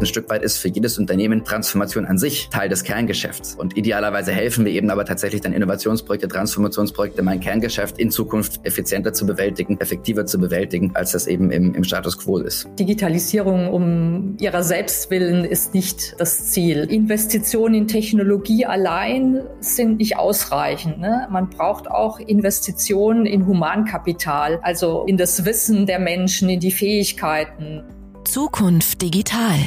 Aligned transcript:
Ein 0.00 0.06
Stück 0.06 0.30
weit 0.30 0.42
ist 0.42 0.56
für 0.56 0.68
jedes 0.68 0.98
Unternehmen 0.98 1.44
Transformation 1.44 2.06
an 2.06 2.16
sich 2.16 2.48
Teil 2.48 2.70
des 2.70 2.84
Kerngeschäfts. 2.84 3.54
Und 3.54 3.76
idealerweise 3.76 4.32
helfen 4.32 4.64
wir 4.64 4.72
eben 4.72 4.88
aber 4.88 5.04
tatsächlich 5.04 5.42
dann 5.42 5.52
Innovationsprojekte, 5.52 6.26
Transformationsprojekte, 6.26 7.20
mein 7.20 7.40
Kerngeschäft 7.40 7.98
in 7.98 8.10
Zukunft 8.10 8.64
effizienter 8.64 9.12
zu 9.12 9.26
bewältigen, 9.26 9.78
effektiver 9.78 10.24
zu 10.24 10.38
bewältigen, 10.38 10.92
als 10.94 11.12
das 11.12 11.26
eben 11.26 11.50
im, 11.50 11.74
im 11.74 11.84
Status 11.84 12.16
quo 12.16 12.38
ist. 12.38 12.66
Digitalisierung 12.78 13.68
um 13.68 14.38
ihrer 14.40 14.62
selbst 14.62 15.10
willen 15.10 15.44
ist 15.44 15.74
nicht 15.74 16.14
das 16.18 16.50
Ziel. 16.50 16.84
Investitionen 16.90 17.74
in 17.74 17.86
Technologie 17.86 18.64
allein 18.64 19.42
sind 19.60 19.98
nicht 19.98 20.16
ausreichend. 20.16 20.98
Ne? 20.98 21.28
Man 21.30 21.50
braucht 21.50 21.90
auch 21.90 22.18
Investitionen 22.20 23.26
in 23.26 23.46
Humankapital, 23.46 24.60
also 24.62 25.04
in 25.06 25.18
das 25.18 25.44
Wissen 25.44 25.84
der 25.84 25.98
Menschen, 25.98 26.48
in 26.48 26.60
die 26.60 26.72
Fähigkeiten. 26.72 27.82
Zukunft 28.24 29.02
digital. 29.02 29.58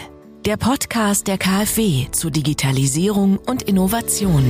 Der 0.46 0.58
Podcast 0.58 1.30
der 1.30 1.38
KfW 1.38 2.12
zu 2.12 2.30
Digitalisierung 2.30 3.38
und 3.38 3.62
Innovation. 3.64 4.44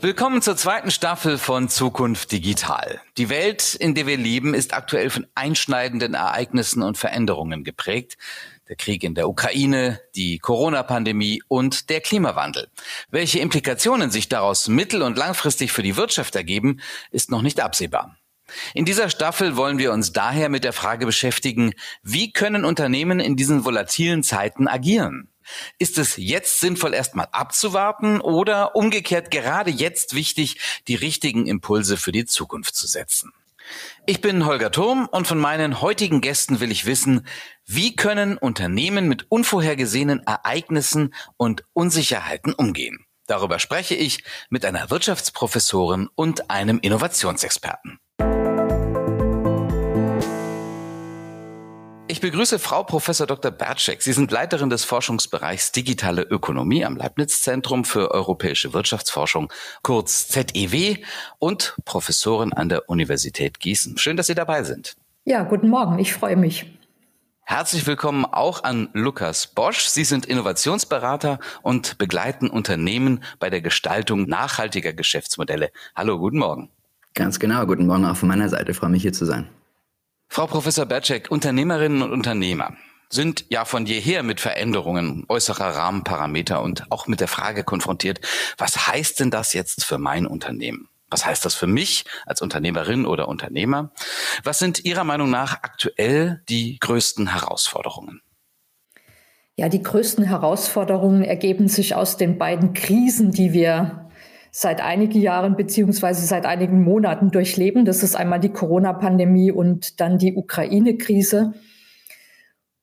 Willkommen 0.00 0.40
zur 0.40 0.56
zweiten 0.56 0.90
Staffel 0.90 1.36
von 1.36 1.68
Zukunft 1.68 2.32
Digital. 2.32 3.02
Die 3.18 3.28
Welt, 3.28 3.74
in 3.74 3.94
der 3.94 4.06
wir 4.06 4.16
leben, 4.16 4.54
ist 4.54 4.72
aktuell 4.72 5.10
von 5.10 5.26
einschneidenden 5.34 6.14
Ereignissen 6.14 6.82
und 6.82 6.96
Veränderungen 6.96 7.62
geprägt. 7.62 8.16
Der 8.70 8.76
Krieg 8.76 9.04
in 9.04 9.14
der 9.14 9.28
Ukraine, 9.28 10.00
die 10.14 10.38
Corona-Pandemie 10.38 11.42
und 11.46 11.90
der 11.90 12.00
Klimawandel. 12.00 12.68
Welche 13.10 13.38
Implikationen 13.38 14.10
sich 14.10 14.30
daraus 14.30 14.66
mittel- 14.66 15.02
und 15.02 15.18
langfristig 15.18 15.72
für 15.72 15.82
die 15.82 15.98
Wirtschaft 15.98 16.36
ergeben, 16.36 16.80
ist 17.10 17.30
noch 17.30 17.42
nicht 17.42 17.60
absehbar. 17.60 18.16
In 18.74 18.84
dieser 18.84 19.08
Staffel 19.08 19.56
wollen 19.56 19.78
wir 19.78 19.92
uns 19.92 20.12
daher 20.12 20.48
mit 20.48 20.64
der 20.64 20.72
Frage 20.72 21.06
beschäftigen, 21.06 21.72
wie 22.02 22.32
können 22.32 22.64
Unternehmen 22.64 23.20
in 23.20 23.36
diesen 23.36 23.64
volatilen 23.64 24.22
Zeiten 24.22 24.68
agieren? 24.68 25.28
Ist 25.78 25.98
es 25.98 26.16
jetzt 26.16 26.60
sinnvoll, 26.60 26.94
erstmal 26.94 27.28
abzuwarten 27.32 28.20
oder 28.20 28.76
umgekehrt 28.76 29.30
gerade 29.30 29.70
jetzt 29.70 30.14
wichtig, 30.14 30.58
die 30.88 30.94
richtigen 30.94 31.46
Impulse 31.46 31.96
für 31.96 32.12
die 32.12 32.24
Zukunft 32.24 32.74
zu 32.74 32.86
setzen? 32.86 33.32
Ich 34.06 34.20
bin 34.20 34.44
Holger 34.44 34.70
Turm 34.70 35.08
und 35.10 35.26
von 35.26 35.38
meinen 35.38 35.80
heutigen 35.80 36.20
Gästen 36.20 36.60
will 36.60 36.70
ich 36.70 36.84
wissen, 36.84 37.26
wie 37.66 37.96
können 37.96 38.36
Unternehmen 38.36 39.08
mit 39.08 39.30
unvorhergesehenen 39.30 40.22
Ereignissen 40.26 41.14
und 41.38 41.64
Unsicherheiten 41.72 42.52
umgehen? 42.52 43.06
Darüber 43.26 43.58
spreche 43.58 43.94
ich 43.94 44.22
mit 44.50 44.66
einer 44.66 44.90
Wirtschaftsprofessorin 44.90 46.10
und 46.14 46.50
einem 46.50 46.78
Innovationsexperten. 46.78 47.98
Ich 52.14 52.20
begrüße 52.20 52.60
Frau 52.60 52.84
Professor 52.84 53.26
Dr. 53.26 53.50
Bertschek. 53.50 54.00
Sie 54.00 54.12
sind 54.12 54.30
Leiterin 54.30 54.70
des 54.70 54.84
Forschungsbereichs 54.84 55.72
Digitale 55.72 56.22
Ökonomie 56.22 56.84
am 56.84 56.96
Leibniz 56.96 57.42
Zentrum 57.42 57.84
für 57.84 58.12
europäische 58.12 58.72
Wirtschaftsforschung, 58.72 59.52
kurz 59.82 60.28
ZEW, 60.28 60.98
und 61.40 61.74
Professorin 61.84 62.52
an 62.52 62.68
der 62.68 62.88
Universität 62.88 63.58
Gießen. 63.58 63.98
Schön, 63.98 64.16
dass 64.16 64.28
Sie 64.28 64.36
dabei 64.36 64.62
sind. 64.62 64.94
Ja, 65.24 65.42
guten 65.42 65.68
Morgen. 65.68 65.98
Ich 65.98 66.12
freue 66.12 66.36
mich. 66.36 66.78
Herzlich 67.42 67.84
willkommen 67.84 68.24
auch 68.24 68.62
an 68.62 68.90
Lukas 68.92 69.48
Bosch. 69.48 69.86
Sie 69.86 70.04
sind 70.04 70.24
Innovationsberater 70.24 71.40
und 71.62 71.98
begleiten 71.98 72.48
Unternehmen 72.48 73.24
bei 73.40 73.50
der 73.50 73.60
Gestaltung 73.60 74.28
nachhaltiger 74.28 74.92
Geschäftsmodelle. 74.92 75.72
Hallo, 75.96 76.20
guten 76.20 76.38
Morgen. 76.38 76.70
Ganz 77.14 77.40
genau. 77.40 77.66
Guten 77.66 77.88
Morgen 77.88 78.04
auch 78.04 78.16
von 78.16 78.28
meiner 78.28 78.48
Seite. 78.48 78.70
Ich 78.70 78.76
freue 78.76 78.90
mich 78.90 79.02
hier 79.02 79.12
zu 79.12 79.24
sein. 79.24 79.48
Frau 80.34 80.48
Professor 80.48 80.84
Berczek, 80.84 81.30
Unternehmerinnen 81.30 82.02
und 82.02 82.10
Unternehmer 82.10 82.72
sind 83.08 83.44
ja 83.50 83.64
von 83.64 83.86
jeher 83.86 84.24
mit 84.24 84.40
Veränderungen 84.40 85.24
äußerer 85.28 85.76
Rahmenparameter 85.76 86.60
und 86.60 86.90
auch 86.90 87.06
mit 87.06 87.20
der 87.20 87.28
Frage 87.28 87.62
konfrontiert, 87.62 88.18
was 88.58 88.88
heißt 88.88 89.20
denn 89.20 89.30
das 89.30 89.52
jetzt 89.52 89.84
für 89.84 89.96
mein 89.96 90.26
Unternehmen? 90.26 90.88
Was 91.08 91.24
heißt 91.24 91.44
das 91.44 91.54
für 91.54 91.68
mich 91.68 92.04
als 92.26 92.42
Unternehmerin 92.42 93.06
oder 93.06 93.28
Unternehmer? 93.28 93.92
Was 94.42 94.58
sind 94.58 94.84
Ihrer 94.84 95.04
Meinung 95.04 95.30
nach 95.30 95.62
aktuell 95.62 96.42
die 96.48 96.80
größten 96.80 97.28
Herausforderungen? 97.28 98.20
Ja, 99.54 99.68
die 99.68 99.84
größten 99.84 100.24
Herausforderungen 100.24 101.22
ergeben 101.22 101.68
sich 101.68 101.94
aus 101.94 102.16
den 102.16 102.38
beiden 102.38 102.72
Krisen, 102.72 103.30
die 103.30 103.52
wir 103.52 104.03
seit 104.56 104.80
einigen 104.80 105.20
Jahren 105.20 105.56
beziehungsweise 105.56 106.24
seit 106.24 106.46
einigen 106.46 106.84
Monaten 106.84 107.32
durchleben. 107.32 107.84
Das 107.84 108.04
ist 108.04 108.14
einmal 108.14 108.38
die 108.38 108.52
Corona-Pandemie 108.52 109.50
und 109.50 110.00
dann 110.00 110.16
die 110.16 110.36
Ukraine-Krise. 110.36 111.54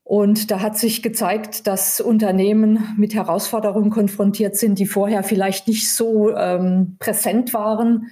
Und 0.04 0.52
da 0.52 0.60
hat 0.60 0.78
sich 0.78 1.02
gezeigt, 1.02 1.68
dass 1.68 2.02
Unternehmen 2.02 2.94
mit 2.98 3.14
Herausforderungen 3.14 3.90
konfrontiert 3.90 4.58
sind, 4.58 4.80
die 4.80 4.86
vorher 4.86 5.24
vielleicht 5.24 5.70
nicht 5.70 5.90
so 5.90 6.36
ähm, 6.36 6.98
präsent 7.00 7.54
waren. 7.54 8.08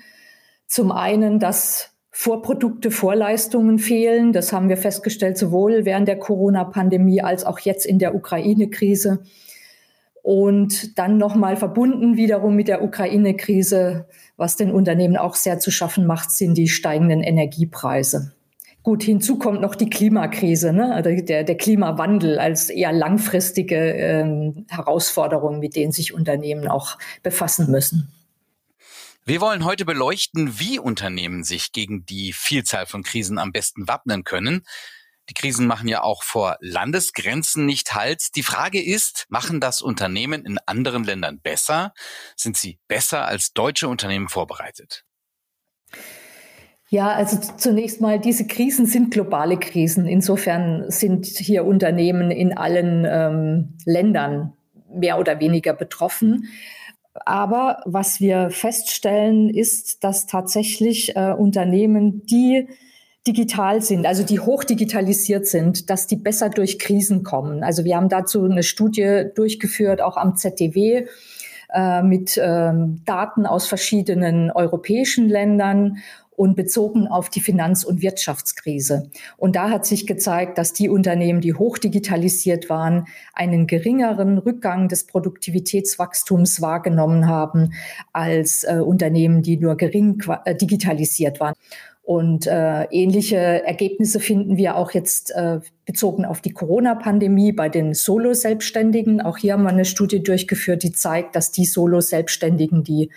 Zum 0.66 0.94
einen, 0.94 1.38
dass 1.40 1.92
Vorprodukte, 2.12 2.92
Vorleistungen 2.92 3.78
fehlen. 3.78 4.32
Das 4.32 4.54
haben 4.54 4.70
wir 4.70 4.78
festgestellt, 4.78 5.38
sowohl 5.38 5.84
während 5.84 6.08
der 6.08 6.18
Corona-Pandemie 6.18 7.22
als 7.22 7.44
auch 7.44 7.60
jetzt 7.60 7.86
in 7.86 8.00
der 8.00 8.16
Ukraine-Krise. 8.16 9.20
Und 10.22 10.98
dann 10.98 11.18
nochmal 11.18 11.58
verbunden 11.58 12.18
wiederum 12.18 12.56
mit 12.56 12.68
der 12.68 12.84
Ukraine-Krise, 12.84 14.08
was 14.38 14.56
den 14.56 14.72
Unternehmen 14.72 15.18
auch 15.18 15.36
sehr 15.36 15.60
zu 15.60 15.72
schaffen 15.72 16.06
macht, 16.06 16.32
sind 16.32 16.56
die 16.58 16.68
steigenden 16.68 17.24
Energiepreise. 17.24 18.34
Gut, 18.82 19.04
hinzu 19.04 19.38
kommt 19.38 19.62
noch 19.62 19.76
die 19.76 19.90
Klimakrise, 19.90 20.72
ne? 20.72 20.94
also 20.94 21.10
der, 21.10 21.44
der 21.44 21.58
Klimawandel 21.58 22.40
als 22.40 22.70
eher 22.70 22.94
langfristige 22.94 23.76
ähm, 23.76 24.66
Herausforderung, 24.70 25.60
mit 25.60 25.76
denen 25.76 25.92
sich 25.92 26.14
Unternehmen 26.14 26.68
auch 26.68 26.98
befassen 27.22 27.70
müssen. 27.70 28.14
Wir 29.26 29.42
wollen 29.42 29.66
heute 29.66 29.86
beleuchten, 29.86 30.60
wie 30.60 30.80
Unternehmen 30.80 31.44
sich 31.44 31.72
gegen 31.72 32.06
die 32.06 32.34
Vielzahl 32.34 32.86
von 32.86 33.04
Krisen 33.04 33.38
am 33.38 33.52
besten 33.52 33.88
wappnen 33.88 34.24
können. 34.24 34.64
Die 35.30 35.34
Krisen 35.34 35.68
machen 35.68 35.88
ja 35.88 36.02
auch 36.02 36.24
vor 36.24 36.58
Landesgrenzen 36.60 37.66
nicht 37.66 37.94
Halt. 37.94 38.36
Die 38.36 38.44
Frage 38.44 38.84
ist, 38.84 39.26
machen 39.30 39.60
das 39.60 39.82
Unternehmen 39.82 40.44
in 40.44 40.58
anderen 40.66 41.04
Ländern 41.04 41.40
besser? 41.40 41.94
Sind 42.36 42.58
sie 42.58 42.80
besser 42.88 43.26
als 43.26 43.54
deutsche 43.54 43.88
Unternehmen 43.88 44.28
vorbereitet? 44.28 45.06
Ja, 46.90 47.12
also 47.12 47.38
zunächst 47.58 48.02
mal, 48.02 48.20
diese 48.20 48.48
Krisen 48.48 48.88
sind 48.88 49.12
globale 49.12 49.58
Krisen. 49.58 50.08
Insofern 50.08 50.90
sind 50.90 51.28
hier 51.28 51.64
Unternehmen 51.64 52.32
in 52.32 52.58
allen 52.58 53.06
ähm, 53.08 53.78
Ländern 53.86 54.54
mehr 54.92 55.20
oder 55.20 55.40
weniger 55.40 55.74
betroffen. 55.74 56.48
Aber 57.14 57.84
was 57.86 58.20
wir 58.20 58.50
feststellen, 58.50 59.50
ist, 59.50 60.04
dass 60.04 60.26
tatsächlich 60.26 61.16
äh, 61.16 61.32
Unternehmen, 61.34 62.26
die 62.26 62.68
digital 63.28 63.82
sind, 63.82 64.06
also 64.06 64.24
die 64.24 64.40
hochdigitalisiert 64.40 65.46
sind, 65.46 65.90
dass 65.90 66.08
die 66.08 66.16
besser 66.16 66.50
durch 66.50 66.80
Krisen 66.80 67.24
kommen. 67.24 67.64
Also 67.64 67.84
wir 67.84 67.96
haben 67.96 68.10
dazu 68.10 68.46
eine 68.46 68.64
Studie 68.64 69.26
durchgeführt, 69.36 70.02
auch 70.02 70.18
am 70.18 70.36
ZDW 70.36 71.06
äh, 71.74 72.02
mit 72.02 72.40
ähm, 72.42 73.02
Daten 73.06 73.46
aus 73.46 73.68
verschiedenen 73.68 74.52
europäischen 74.52 75.30
Ländern 75.30 75.98
und 76.40 76.56
bezogen 76.56 77.06
auf 77.06 77.28
die 77.30 77.42
Finanz- 77.42 77.84
und 77.84 78.02
Wirtschaftskrise. 78.02 79.12
Und 79.36 79.58
da 79.58 79.70
hat 79.70 79.86
sich 79.86 80.08
gezeigt, 80.08 80.58
dass 80.58 80.72
die 80.72 80.88
Unternehmen, 80.88 81.42
die 81.42 81.54
hochdigitalisiert 81.54 82.70
waren, 82.70 83.08
einen 83.34 83.68
geringeren 83.68 84.38
Rückgang 84.38 84.88
des 84.88 85.06
Produktivitätswachstums 85.06 86.62
wahrgenommen 86.62 87.28
haben 87.28 87.74
als 88.14 88.64
äh, 88.64 88.78
Unternehmen, 88.78 89.42
die 89.42 89.58
nur 89.58 89.76
gering 89.76 90.24
äh, 90.46 90.56
digitalisiert 90.56 91.42
waren. 91.42 91.56
Und 92.10 92.48
äh, 92.48 92.86
ähnliche 92.86 93.38
Ergebnisse 93.38 94.20
finden 94.20 94.58
wir 94.58 94.78
auch 94.78 94.94
jetzt 94.94 95.30
äh, 95.30 95.60
bezogen 95.86 96.26
auf 96.26 96.42
die 96.42 96.54
Corona-Pandemie 96.54 97.52
bei 97.52 97.70
den 97.70 97.94
Solo-Selbstständigen. 97.94 99.22
Auch 99.22 99.38
hier 99.38 99.54
haben 99.54 99.62
wir 99.62 99.70
eine 99.70 99.86
Studie 99.86 100.24
durchgeführt, 100.24 100.82
die 100.82 100.92
zeigt, 100.92 101.36
dass 101.36 101.52
die 101.52 101.66
Solo-Selbstständigen, 101.66 102.84
die 102.84 103.12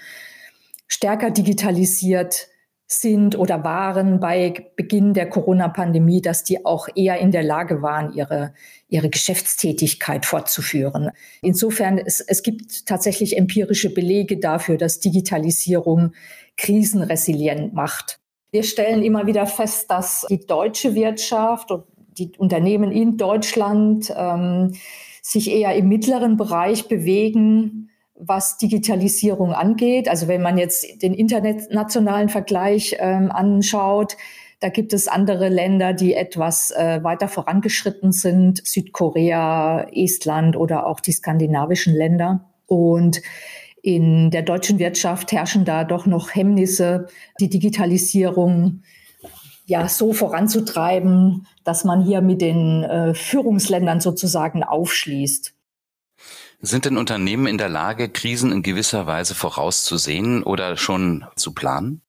stärker 0.89 1.31
digitalisiert 1.31 2.49
sind 2.87 3.35
oder 3.35 3.65
waren 3.65 4.21
bei 4.21 4.73
Beginn 4.77 5.15
der 5.15 5.31
Corona-Pandemie, 5.31 6.21
dass 6.21 6.45
die 6.45 6.67
auch 6.67 6.87
eher 6.95 7.19
in 7.19 7.31
der 7.31 7.45
Lage 7.45 7.81
waren, 7.81 8.13
ihre, 8.13 8.53
ihre 8.89 9.09
Geschäftstätigkeit 9.09 10.27
fortzuführen. 10.27 11.13
Insofern, 11.41 11.97
es, 11.97 12.21
es 12.21 12.43
gibt 12.43 12.85
tatsächlich 12.85 13.39
empirische 13.39 13.89
Belege 13.89 14.37
dafür, 14.37 14.77
dass 14.77 15.01
Digitalisierung 15.01 16.13
krisenresilient 16.59 17.73
macht. 17.73 18.19
Wir 18.53 18.63
stellen 18.63 19.03
immer 19.03 19.27
wieder 19.27 19.47
fest, 19.47 19.91
dass 19.91 20.27
die 20.29 20.47
deutsche 20.47 20.95
Wirtschaft 20.95 21.71
und 21.73 21.85
die 22.19 22.31
Unternehmen 22.37 22.93
in 22.93 23.17
Deutschland 23.17 24.13
ähm, 24.15 24.75
sich 25.23 25.51
eher 25.51 25.75
im 25.75 25.89
mittleren 25.89 26.37
Bereich 26.37 26.87
bewegen, 26.87 27.89
was 28.15 28.59
Digitalisierung 28.59 29.53
angeht. 29.53 30.07
Also 30.07 30.29
wenn 30.29 30.43
man 30.43 30.59
jetzt 30.59 31.03
den 31.03 31.15
internationalen 31.15 32.29
Vergleich 32.29 32.95
ähm, 33.01 33.33
anschaut, 33.33 34.17
Da 34.63 34.69
gibt 34.69 34.93
es 34.93 35.09
andere 35.09 35.49
Länder, 35.49 35.93
die 35.93 36.15
etwas 36.15 36.71
äh, 36.71 37.03
weiter 37.03 37.27
vorangeschritten 37.27 38.13
sind, 38.13 38.65
Südkorea, 38.65 39.89
Estland 39.93 40.57
oder 40.57 40.87
auch 40.87 41.01
die 41.01 41.11
skandinavischen 41.11 41.93
Länder. 41.93 42.49
Und 42.67 43.23
in 43.83 44.31
der 44.31 44.43
deutschen 44.43 44.79
Wirtschaft 44.79 45.33
herrschen 45.33 45.65
da 45.65 45.85
doch 45.85 46.07
noch 46.07 46.35
Hemmnisse, 46.35 47.09
die 47.41 47.49
Digitalisierung 47.49 48.83
ja 49.67 49.89
so 49.89 50.13
voranzutreiben, 50.13 51.47
dass 51.65 51.85
man 51.85 52.03
hier 52.03 52.21
mit 52.21 52.41
den 52.41 52.85
äh, 52.85 53.15
Führungsländern 53.15 54.01
sozusagen 54.01 54.63
aufschließt. 54.63 55.55
Sind 56.61 56.85
denn 56.85 56.97
Unternehmen 56.97 57.47
in 57.47 57.59
der 57.59 57.69
Lage, 57.69 58.09
Krisen 58.09 58.53
in 58.53 58.63
gewisser 58.63 59.07
Weise 59.07 59.35
vorauszusehen 59.35 60.45
oder 60.45 60.77
schon 60.77 61.25
zu 61.35 61.53
planen? 61.53 62.03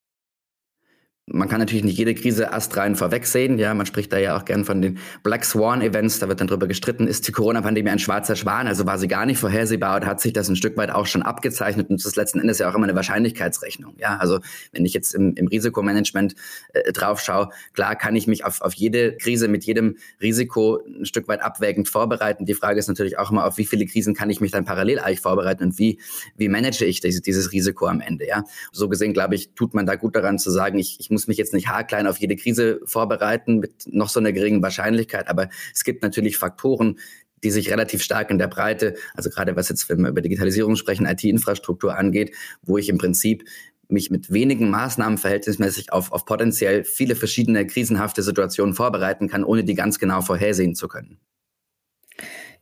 Man 1.25 1.47
kann 1.47 1.61
natürlich 1.61 1.85
nicht 1.85 1.97
jede 1.97 2.13
Krise 2.15 2.51
astrein 2.51 2.97
vorwegsehen. 2.97 3.57
Ja, 3.57 3.73
man 3.73 3.85
spricht 3.85 4.11
da 4.11 4.17
ja 4.17 4.37
auch 4.37 4.43
gern 4.43 4.65
von 4.65 4.81
den 4.81 4.97
Black 5.23 5.45
Swan 5.45 5.81
Events. 5.81 6.19
Da 6.19 6.27
wird 6.27 6.41
dann 6.41 6.47
drüber 6.47 6.67
gestritten, 6.67 7.07
ist 7.07 7.25
die 7.25 7.31
Corona-Pandemie 7.31 7.89
ein 7.89 7.99
schwarzer 7.99 8.35
Schwan? 8.35 8.67
Also 8.67 8.85
war 8.85 8.97
sie 8.97 9.07
gar 9.07 9.25
nicht 9.25 9.37
vorhersehbar 9.37 9.95
oder 9.95 10.07
hat 10.07 10.19
sich 10.19 10.33
das 10.33 10.49
ein 10.49 10.57
Stück 10.57 10.75
weit 10.75 10.91
auch 10.91 11.05
schon 11.05 11.21
abgezeichnet? 11.21 11.89
Und 11.89 12.01
das 12.01 12.07
ist 12.07 12.17
letzten 12.17 12.41
Endes 12.41 12.59
ja 12.59 12.69
auch 12.69 12.75
immer 12.75 12.83
eine 12.83 12.95
Wahrscheinlichkeitsrechnung. 12.95 13.95
Ja, 13.99 14.17
also 14.17 14.41
wenn 14.73 14.83
ich 14.83 14.93
jetzt 14.93 15.15
im, 15.15 15.33
im 15.35 15.47
Risikomanagement 15.47 16.35
äh, 16.73 16.91
drauf 16.91 17.21
schaue, 17.21 17.51
klar 17.71 17.95
kann 17.95 18.17
ich 18.17 18.27
mich 18.27 18.43
auf, 18.43 18.59
auf 18.59 18.73
jede 18.73 19.15
Krise 19.15 19.47
mit 19.47 19.63
jedem 19.63 19.95
Risiko 20.21 20.81
ein 20.85 21.05
Stück 21.05 21.29
weit 21.29 21.41
abwägend 21.41 21.87
vorbereiten. 21.87 22.45
Die 22.45 22.53
Frage 22.53 22.79
ist 22.79 22.89
natürlich 22.89 23.17
auch 23.17 23.31
immer, 23.31 23.45
auf 23.45 23.57
wie 23.57 23.65
viele 23.65 23.85
Krisen 23.85 24.13
kann 24.13 24.29
ich 24.29 24.41
mich 24.41 24.51
dann 24.51 24.65
parallel 24.65 24.99
eigentlich 24.99 25.21
vorbereiten 25.21 25.63
und 25.63 25.79
wie, 25.79 26.01
wie 26.35 26.49
manage 26.49 26.83
ich 26.83 26.99
dieses, 26.99 27.21
dieses 27.21 27.53
Risiko 27.53 27.87
am 27.87 28.01
Ende? 28.01 28.27
Ja, 28.27 28.43
so 28.73 28.89
gesehen, 28.89 29.13
glaube 29.13 29.35
ich, 29.35 29.53
tut 29.55 29.73
man 29.73 29.85
da 29.85 29.95
gut 29.95 30.17
daran 30.17 30.37
zu 30.37 30.51
sagen, 30.51 30.77
ich, 30.79 30.99
ich 30.99 31.12
muss 31.13 31.27
mich 31.27 31.38
jetzt 31.38 31.54
nicht 31.54 31.68
haarklein 31.68 32.07
auf 32.07 32.18
jede 32.18 32.36
Krise 32.36 32.81
vorbereiten 32.86 33.60
mit 33.60 33.86
noch 33.88 34.10
so 34.10 34.19
einer 34.19 34.33
geringen 34.33 34.62
Wahrscheinlichkeit, 34.62 35.27
aber 35.27 35.50
es 35.74 35.83
gibt 35.83 36.04
natürlich 36.04 36.38
Faktoren, 36.38 37.00
die 37.44 37.51
sich 37.51 37.69
relativ 37.69 38.01
stark 38.01 38.31
in 38.31 38.38
der 38.38 38.48
Breite, 38.48 38.95
also 39.15 39.30
gerade 39.30 39.56
was 39.56 39.69
jetzt, 39.69 39.89
wenn 39.89 40.01
wir 40.01 40.10
über 40.10 40.21
Digitalisierung 40.21 40.75
sprechen, 40.75 41.06
IT-Infrastruktur 41.06 41.98
angeht, 41.98 42.36
wo 42.62 42.77
ich 42.77 42.89
im 42.89 42.98
Prinzip 42.98 43.44
mich 43.89 44.10
mit 44.10 44.31
wenigen 44.31 44.69
Maßnahmen 44.69 45.18
verhältnismäßig 45.18 45.92
auf, 45.92 46.12
auf 46.12 46.25
potenziell 46.25 46.83
viele 46.83 47.15
verschiedene 47.15 47.68
krisenhafte 47.68 48.24
Situationen 48.24 48.74
vorbereiten 48.74 49.27
kann, 49.27 49.44
ohne 49.44 49.63
die 49.63 49.75
ganz 49.75 50.00
genau 50.00 50.21
vorhersehen 50.21 50.75
zu 50.75 50.88
können. 50.88 51.19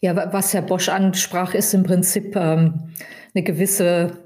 Ja, 0.02 0.34
was 0.34 0.54
Herr 0.54 0.64
Bosch 0.64 0.90
ansprach, 0.90 1.54
ist 1.54 1.74
im 1.76 1.84
Prinzip 1.84 2.36
ähm, 2.36 2.92
eine 3.36 3.44
gewisse 3.44 4.21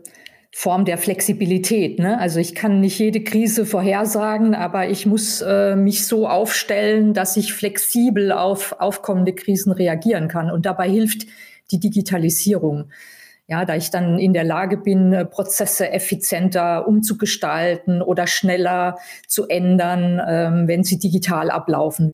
Form 0.57 0.85
der 0.85 0.97
Flexibilität. 0.97 1.99
Ne? 1.99 2.17
Also 2.17 2.39
ich 2.39 2.55
kann 2.55 2.79
nicht 2.79 2.97
jede 2.97 3.21
Krise 3.21 3.65
vorhersagen, 3.65 4.55
aber 4.55 4.87
ich 4.87 5.05
muss 5.05 5.41
äh, 5.41 5.75
mich 5.75 6.07
so 6.07 6.29
aufstellen, 6.29 7.13
dass 7.13 7.35
ich 7.35 7.51
flexibel 7.51 8.31
auf 8.31 8.73
aufkommende 8.79 9.35
Krisen 9.35 9.73
reagieren 9.73 10.29
kann. 10.29 10.49
Und 10.49 10.65
dabei 10.65 10.89
hilft 10.89 11.27
die 11.71 11.81
Digitalisierung. 11.81 12.89
Ja, 13.47 13.65
da 13.65 13.75
ich 13.75 13.91
dann 13.91 14.17
in 14.17 14.31
der 14.31 14.45
Lage 14.45 14.77
bin, 14.77 15.11
äh, 15.11 15.25
Prozesse 15.25 15.91
effizienter 15.91 16.87
umzugestalten 16.87 18.01
oder 18.01 18.25
schneller 18.25 18.97
zu 19.27 19.49
ändern, 19.49 20.21
ähm, 20.25 20.67
wenn 20.69 20.85
sie 20.85 20.99
digital 20.99 21.51
ablaufen. 21.51 22.13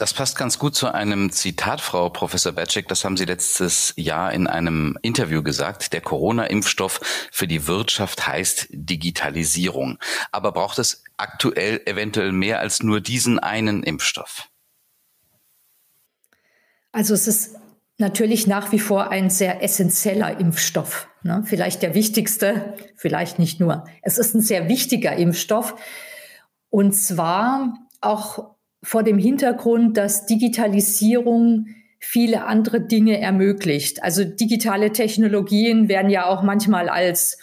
Das 0.00 0.14
passt 0.14 0.38
ganz 0.38 0.58
gut 0.58 0.74
zu 0.74 0.94
einem 0.94 1.30
Zitat, 1.30 1.82
Frau 1.82 2.08
Professor 2.08 2.52
Batschek. 2.52 2.88
Das 2.88 3.04
haben 3.04 3.18
Sie 3.18 3.26
letztes 3.26 3.92
Jahr 3.98 4.32
in 4.32 4.46
einem 4.46 4.98
Interview 5.02 5.42
gesagt. 5.42 5.92
Der 5.92 6.00
Corona-Impfstoff 6.00 7.28
für 7.30 7.46
die 7.46 7.66
Wirtschaft 7.66 8.26
heißt 8.26 8.68
Digitalisierung. 8.70 9.98
Aber 10.32 10.52
braucht 10.52 10.78
es 10.78 11.04
aktuell 11.18 11.82
eventuell 11.84 12.32
mehr 12.32 12.60
als 12.60 12.82
nur 12.82 13.02
diesen 13.02 13.38
einen 13.38 13.82
Impfstoff? 13.82 14.48
Also 16.92 17.12
es 17.12 17.28
ist 17.28 17.56
natürlich 17.98 18.46
nach 18.46 18.72
wie 18.72 18.80
vor 18.80 19.10
ein 19.10 19.28
sehr 19.28 19.62
essentieller 19.62 20.40
Impfstoff. 20.40 21.08
Ne? 21.22 21.42
Vielleicht 21.44 21.82
der 21.82 21.92
wichtigste, 21.92 22.74
vielleicht 22.96 23.38
nicht 23.38 23.60
nur. 23.60 23.84
Es 24.00 24.16
ist 24.16 24.34
ein 24.34 24.40
sehr 24.40 24.66
wichtiger 24.66 25.14
Impfstoff. 25.14 25.74
Und 26.70 26.94
zwar 26.94 27.74
auch 28.00 28.56
vor 28.82 29.02
dem 29.02 29.18
Hintergrund, 29.18 29.96
dass 29.96 30.26
Digitalisierung 30.26 31.66
viele 31.98 32.46
andere 32.46 32.80
Dinge 32.80 33.20
ermöglicht. 33.20 34.02
Also 34.02 34.24
digitale 34.24 34.92
Technologien 34.92 35.88
werden 35.88 36.10
ja 36.10 36.26
auch 36.26 36.42
manchmal 36.42 36.88
als 36.88 37.38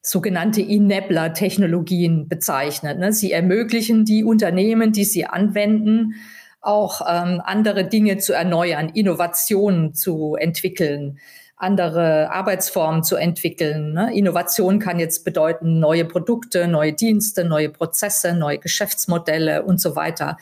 sogenannte 0.00 0.62
Enabler-Technologien 0.62 2.28
bezeichnet. 2.28 2.98
Ne? 2.98 3.12
Sie 3.12 3.32
ermöglichen 3.32 4.04
die 4.04 4.24
Unternehmen, 4.24 4.92
die 4.92 5.04
sie 5.04 5.26
anwenden, 5.26 6.14
auch 6.60 7.02
ähm, 7.02 7.42
andere 7.44 7.86
Dinge 7.86 8.16
zu 8.18 8.32
erneuern, 8.32 8.88
Innovationen 8.88 9.94
zu 9.94 10.34
entwickeln 10.34 11.18
andere 11.56 12.30
Arbeitsformen 12.30 13.04
zu 13.04 13.16
entwickeln. 13.16 13.92
Ne? 13.92 14.14
Innovation 14.14 14.78
kann 14.78 14.98
jetzt 14.98 15.24
bedeuten 15.24 15.78
neue 15.78 16.04
Produkte, 16.04 16.66
neue 16.68 16.92
Dienste, 16.92 17.44
neue 17.44 17.68
Prozesse, 17.68 18.34
neue 18.34 18.58
Geschäftsmodelle 18.58 19.62
und 19.62 19.80
so 19.80 19.96
weiter. 19.96 20.36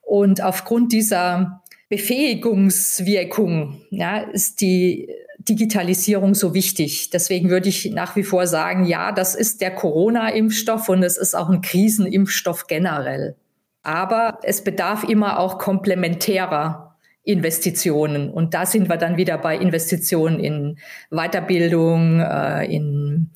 Und 0.00 0.42
aufgrund 0.42 0.92
dieser 0.92 1.62
Befähigungswirkung 1.88 3.80
ja, 3.90 4.18
ist 4.18 4.60
die 4.60 5.08
Digitalisierung 5.38 6.34
so 6.34 6.52
wichtig. 6.52 7.10
Deswegen 7.10 7.48
würde 7.48 7.68
ich 7.68 7.90
nach 7.92 8.16
wie 8.16 8.24
vor 8.24 8.46
sagen, 8.46 8.84
ja, 8.84 9.12
das 9.12 9.34
ist 9.34 9.60
der 9.60 9.74
Corona-Impfstoff 9.74 10.88
und 10.88 11.02
es 11.02 11.16
ist 11.16 11.34
auch 11.34 11.48
ein 11.48 11.62
Krisenimpfstoff 11.62 12.66
generell. 12.66 13.36
Aber 13.82 14.38
es 14.42 14.62
bedarf 14.62 15.04
immer 15.04 15.38
auch 15.38 15.58
komplementärer 15.58 16.87
Investitionen. 17.28 18.30
Und 18.30 18.54
da 18.54 18.64
sind 18.64 18.88
wir 18.88 18.96
dann 18.96 19.18
wieder 19.18 19.36
bei 19.36 19.56
Investitionen 19.56 20.40
in 20.40 20.78
Weiterbildung, 21.10 22.20
äh, 22.20 22.64
in 22.64 23.30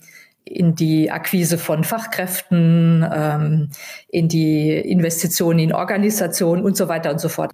in 0.44 0.74
die 0.74 1.10
Akquise 1.10 1.56
von 1.56 1.84
Fachkräften, 1.84 3.08
ähm, 3.10 3.70
in 4.08 4.28
die 4.28 4.70
Investitionen 4.70 5.60
in 5.60 5.72
Organisation 5.72 6.64
und 6.64 6.76
so 6.76 6.88
weiter 6.88 7.10
und 7.10 7.20
so 7.20 7.28
fort. 7.28 7.52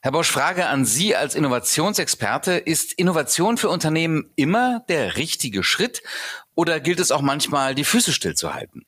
Herr 0.00 0.12
Bosch, 0.12 0.30
Frage 0.30 0.66
an 0.66 0.84
Sie 0.84 1.16
als 1.16 1.34
Innovationsexperte. 1.34 2.52
Ist 2.52 2.92
Innovation 2.92 3.56
für 3.56 3.70
Unternehmen 3.70 4.30
immer 4.36 4.84
der 4.88 5.16
richtige 5.16 5.64
Schritt 5.64 6.02
oder 6.54 6.80
gilt 6.80 7.00
es 7.00 7.10
auch 7.10 7.22
manchmal, 7.22 7.74
die 7.74 7.84
Füße 7.84 8.12
stillzuhalten? 8.12 8.84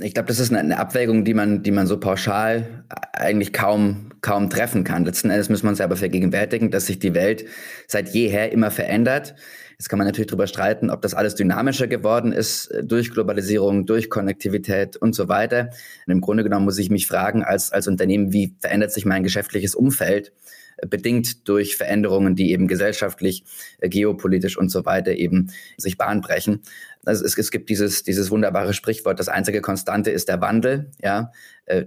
Ich 0.00 0.14
glaube, 0.14 0.28
das 0.28 0.38
ist 0.38 0.54
eine, 0.54 0.78
Abwägung, 0.78 1.24
die 1.24 1.34
man, 1.34 1.62
die 1.62 1.72
man 1.72 1.86
so 1.86 1.98
pauschal 1.98 2.84
eigentlich 3.12 3.52
kaum, 3.52 4.12
kaum 4.20 4.48
treffen 4.48 4.84
kann. 4.84 5.04
Letzten 5.04 5.30
Endes 5.30 5.48
müssen 5.48 5.64
wir 5.64 5.70
uns 5.70 5.80
aber 5.80 5.96
vergegenwärtigen, 5.96 6.70
dass 6.70 6.86
sich 6.86 7.00
die 7.00 7.14
Welt 7.14 7.44
seit 7.88 8.10
jeher 8.10 8.52
immer 8.52 8.70
verändert. 8.70 9.34
Jetzt 9.80 9.88
kann 9.88 9.96
man 9.98 10.06
natürlich 10.06 10.26
darüber 10.26 10.46
streiten, 10.46 10.90
ob 10.90 11.00
das 11.00 11.14
alles 11.14 11.36
dynamischer 11.36 11.86
geworden 11.86 12.32
ist 12.32 12.66
äh, 12.66 12.84
durch 12.84 13.10
Globalisierung, 13.10 13.86
durch 13.86 14.10
Konnektivität 14.10 14.98
und 14.98 15.14
so 15.14 15.26
weiter. 15.30 15.70
Und 16.06 16.12
im 16.12 16.20
Grunde 16.20 16.44
genommen 16.44 16.66
muss 16.66 16.76
ich 16.76 16.90
mich 16.90 17.06
fragen 17.06 17.44
als, 17.44 17.72
als 17.72 17.88
Unternehmen, 17.88 18.30
wie 18.30 18.54
verändert 18.60 18.92
sich 18.92 19.06
mein 19.06 19.22
geschäftliches 19.22 19.74
Umfeld? 19.74 20.34
Äh, 20.76 20.86
bedingt 20.86 21.48
durch 21.48 21.78
Veränderungen, 21.78 22.36
die 22.36 22.52
eben 22.52 22.68
gesellschaftlich, 22.68 23.42
äh, 23.78 23.88
geopolitisch 23.88 24.58
und 24.58 24.68
so 24.68 24.84
weiter 24.84 25.12
eben 25.12 25.50
sich 25.78 25.96
Bahn 25.96 26.20
brechen. 26.20 26.60
Also 27.06 27.24
es, 27.24 27.38
es 27.38 27.50
gibt 27.50 27.70
dieses, 27.70 28.02
dieses 28.02 28.30
wunderbare 28.30 28.74
Sprichwort, 28.74 29.18
das 29.18 29.30
einzige 29.30 29.62
Konstante 29.62 30.10
ist 30.10 30.28
der 30.28 30.42
Wandel. 30.42 30.90
Ja, 31.02 31.32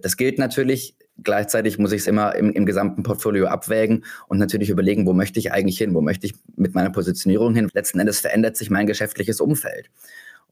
das 0.01 0.17
gilt 0.17 0.39
natürlich 0.39 0.95
Gleichzeitig 1.21 1.77
muss 1.77 1.91
ich 1.91 2.01
es 2.01 2.07
immer 2.07 2.35
im, 2.35 2.51
im 2.51 2.65
gesamten 2.65 3.03
Portfolio 3.03 3.47
abwägen 3.47 4.03
und 4.27 4.39
natürlich 4.39 4.69
überlegen, 4.69 5.05
wo 5.05 5.13
möchte 5.13 5.39
ich 5.39 5.51
eigentlich 5.51 5.77
hin, 5.77 5.93
wo 5.93 6.01
möchte 6.01 6.25
ich 6.25 6.33
mit 6.55 6.73
meiner 6.73 6.89
Positionierung 6.89 7.53
hin. 7.53 7.69
Letzten 7.73 7.99
Endes 7.99 8.19
verändert 8.19 8.57
sich 8.57 8.69
mein 8.69 8.87
geschäftliches 8.87 9.39
Umfeld 9.39 9.89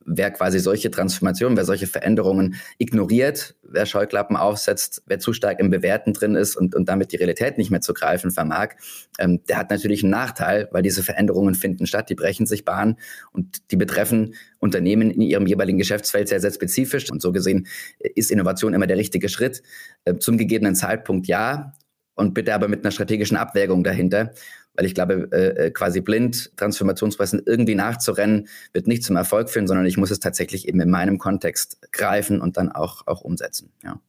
wer 0.05 0.31
quasi 0.31 0.59
solche 0.59 0.91
Transformationen, 0.91 1.57
wer 1.57 1.65
solche 1.65 1.87
Veränderungen 1.87 2.55
ignoriert, 2.77 3.55
wer 3.63 3.85
Scheuklappen 3.85 4.35
aufsetzt, 4.35 5.03
wer 5.05 5.19
zu 5.19 5.33
stark 5.33 5.59
im 5.59 5.69
Bewerten 5.69 6.13
drin 6.13 6.35
ist 6.35 6.55
und, 6.55 6.75
und 6.75 6.89
damit 6.89 7.11
die 7.11 7.17
Realität 7.17 7.57
nicht 7.57 7.71
mehr 7.71 7.81
zu 7.81 7.93
greifen 7.93 8.31
vermag, 8.31 8.75
ähm, 9.19 9.41
der 9.47 9.57
hat 9.57 9.69
natürlich 9.69 10.03
einen 10.03 10.11
Nachteil, 10.11 10.67
weil 10.71 10.81
diese 10.83 11.03
Veränderungen 11.03 11.55
finden 11.55 11.85
statt, 11.85 12.09
die 12.09 12.15
brechen 12.15 12.45
sich 12.45 12.65
Bahn 12.65 12.97
und 13.31 13.71
die 13.71 13.77
betreffen 13.77 14.35
Unternehmen 14.59 15.11
in 15.11 15.21
ihrem 15.21 15.47
jeweiligen 15.47 15.77
Geschäftsfeld 15.77 16.27
sehr, 16.27 16.39
sehr 16.39 16.51
spezifisch. 16.51 17.11
Und 17.11 17.21
so 17.21 17.31
gesehen 17.31 17.67
ist 17.99 18.31
Innovation 18.31 18.73
immer 18.73 18.87
der 18.87 18.97
richtige 18.97 19.29
Schritt. 19.29 19.63
Äh, 20.05 20.17
zum 20.17 20.37
gegebenen 20.37 20.75
Zeitpunkt 20.75 21.27
ja, 21.27 21.73
und 22.15 22.33
bitte 22.33 22.53
aber 22.53 22.67
mit 22.67 22.83
einer 22.83 22.91
strategischen 22.91 23.37
Abwägung 23.37 23.83
dahinter 23.83 24.31
weil 24.73 24.85
ich 24.85 24.95
glaube, 24.95 25.29
äh, 25.31 25.67
äh, 25.67 25.71
quasi 25.71 26.01
blind 26.01 26.55
Transformationsprozessen 26.57 27.43
irgendwie 27.45 27.75
nachzurennen, 27.75 28.47
wird 28.73 28.87
nicht 28.87 29.03
zum 29.03 29.15
Erfolg 29.15 29.49
führen, 29.49 29.67
sondern 29.67 29.85
ich 29.85 29.97
muss 29.97 30.11
es 30.11 30.19
tatsächlich 30.19 30.67
eben 30.67 30.79
in 30.79 30.89
meinem 30.89 31.17
Kontext 31.17 31.77
greifen 31.91 32.41
und 32.41 32.57
dann 32.57 32.71
auch, 32.71 33.07
auch 33.07 33.21
umsetzen. 33.21 33.71
Ja. 33.83 33.99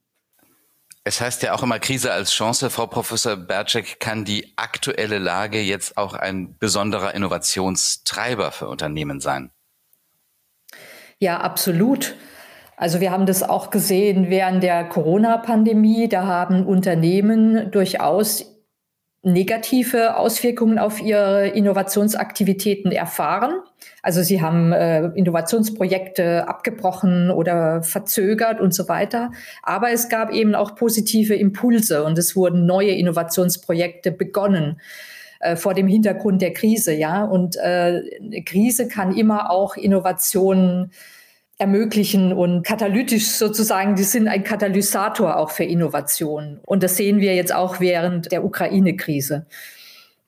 Es 1.04 1.20
heißt 1.20 1.42
ja 1.42 1.52
auch 1.52 1.64
immer 1.64 1.80
Krise 1.80 2.12
als 2.12 2.32
Chance. 2.32 2.70
Frau 2.70 2.86
Professor 2.86 3.36
Bercek, 3.36 3.98
kann 3.98 4.24
die 4.24 4.52
aktuelle 4.56 5.18
Lage 5.18 5.60
jetzt 5.60 5.96
auch 5.96 6.14
ein 6.14 6.56
besonderer 6.58 7.12
Innovationstreiber 7.14 8.52
für 8.52 8.68
Unternehmen 8.68 9.18
sein? 9.18 9.50
Ja, 11.18 11.40
absolut. 11.40 12.14
Also 12.76 13.00
wir 13.00 13.10
haben 13.10 13.26
das 13.26 13.42
auch 13.42 13.70
gesehen 13.70 14.30
während 14.30 14.62
der 14.62 14.84
Corona-Pandemie. 14.84 16.08
Da 16.08 16.26
haben 16.26 16.66
Unternehmen 16.66 17.70
durchaus 17.72 18.51
negative 19.22 20.16
Auswirkungen 20.16 20.78
auf 20.78 21.00
ihre 21.00 21.48
Innovationsaktivitäten 21.48 22.90
erfahren. 22.90 23.54
Also 24.02 24.22
sie 24.22 24.42
haben 24.42 24.72
äh, 24.72 25.06
Innovationsprojekte 25.14 26.48
abgebrochen 26.48 27.30
oder 27.30 27.84
verzögert 27.84 28.60
und 28.60 28.74
so 28.74 28.88
weiter. 28.88 29.30
Aber 29.62 29.92
es 29.92 30.08
gab 30.08 30.32
eben 30.32 30.56
auch 30.56 30.74
positive 30.74 31.34
Impulse 31.36 32.02
und 32.02 32.18
es 32.18 32.34
wurden 32.34 32.66
neue 32.66 32.90
Innovationsprojekte 32.90 34.10
begonnen 34.10 34.80
äh, 35.38 35.54
vor 35.54 35.74
dem 35.74 35.86
Hintergrund 35.86 36.42
der 36.42 36.52
Krise. 36.52 36.92
Ja, 36.92 37.24
und 37.24 37.56
äh, 37.56 38.02
Krise 38.44 38.88
kann 38.88 39.16
immer 39.16 39.50
auch 39.50 39.76
Innovationen 39.76 40.90
ermöglichen 41.62 42.32
und 42.32 42.64
katalytisch 42.64 43.28
sozusagen, 43.28 43.94
die 43.94 44.02
sind 44.02 44.26
ein 44.26 44.42
Katalysator 44.42 45.36
auch 45.36 45.50
für 45.52 45.62
Innovation. 45.62 46.58
Und 46.66 46.82
das 46.82 46.96
sehen 46.96 47.20
wir 47.20 47.36
jetzt 47.36 47.54
auch 47.54 47.78
während 47.78 48.32
der 48.32 48.44
Ukraine-Krise. 48.44 49.46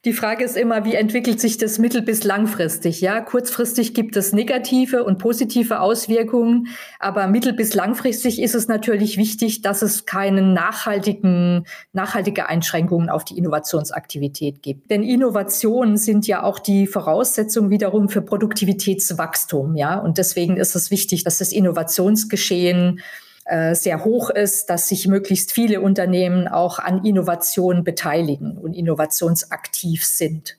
Die 0.05 0.13
Frage 0.13 0.43
ist 0.45 0.55
immer, 0.55 0.85
wie 0.85 0.93
entwickelt 0.93 1.41
sich 1.41 1.57
das 1.57 1.79
mittel- 1.79 2.03
bis 2.03 2.23
langfristig? 2.23 3.01
Ja, 3.01 3.21
kurzfristig 3.21 3.95
gibt 3.95 4.15
es 4.15 4.33
negative 4.33 5.03
und 5.03 5.17
positive 5.17 5.79
Auswirkungen, 5.79 6.67
aber 6.99 7.25
mittel- 7.25 7.53
bis 7.53 7.73
langfristig 7.73 8.39
ist 8.39 8.53
es 8.53 8.67
natürlich 8.67 9.17
wichtig, 9.17 9.63
dass 9.63 9.81
es 9.81 10.05
keine 10.05 10.43
nachhaltigen, 10.43 11.65
nachhaltige 11.91 12.47
Einschränkungen 12.47 13.09
auf 13.09 13.25
die 13.25 13.35
Innovationsaktivität 13.35 14.61
gibt. 14.61 14.91
Denn 14.91 15.01
Innovationen 15.01 15.97
sind 15.97 16.27
ja 16.27 16.43
auch 16.43 16.59
die 16.59 16.85
Voraussetzung 16.85 17.71
wiederum 17.71 18.07
für 18.07 18.21
Produktivitätswachstum. 18.21 19.75
Ja, 19.75 19.97
und 19.97 20.19
deswegen 20.19 20.57
ist 20.57 20.75
es 20.75 20.91
wichtig, 20.91 21.23
dass 21.23 21.39
das 21.39 21.51
Innovationsgeschehen 21.51 23.01
äh, 23.45 23.75
sehr 23.75 24.03
hoch 24.03 24.29
ist, 24.29 24.69
dass 24.69 24.89
sich 24.89 25.07
möglichst 25.07 25.51
viele 25.51 25.81
Unternehmen 25.81 26.47
auch 26.47 26.79
an 26.79 27.05
Innovation 27.05 27.83
beteiligen 27.83 28.57
und 28.57 28.73
innovationsaktiv 28.73 30.03
sind. 30.05 30.57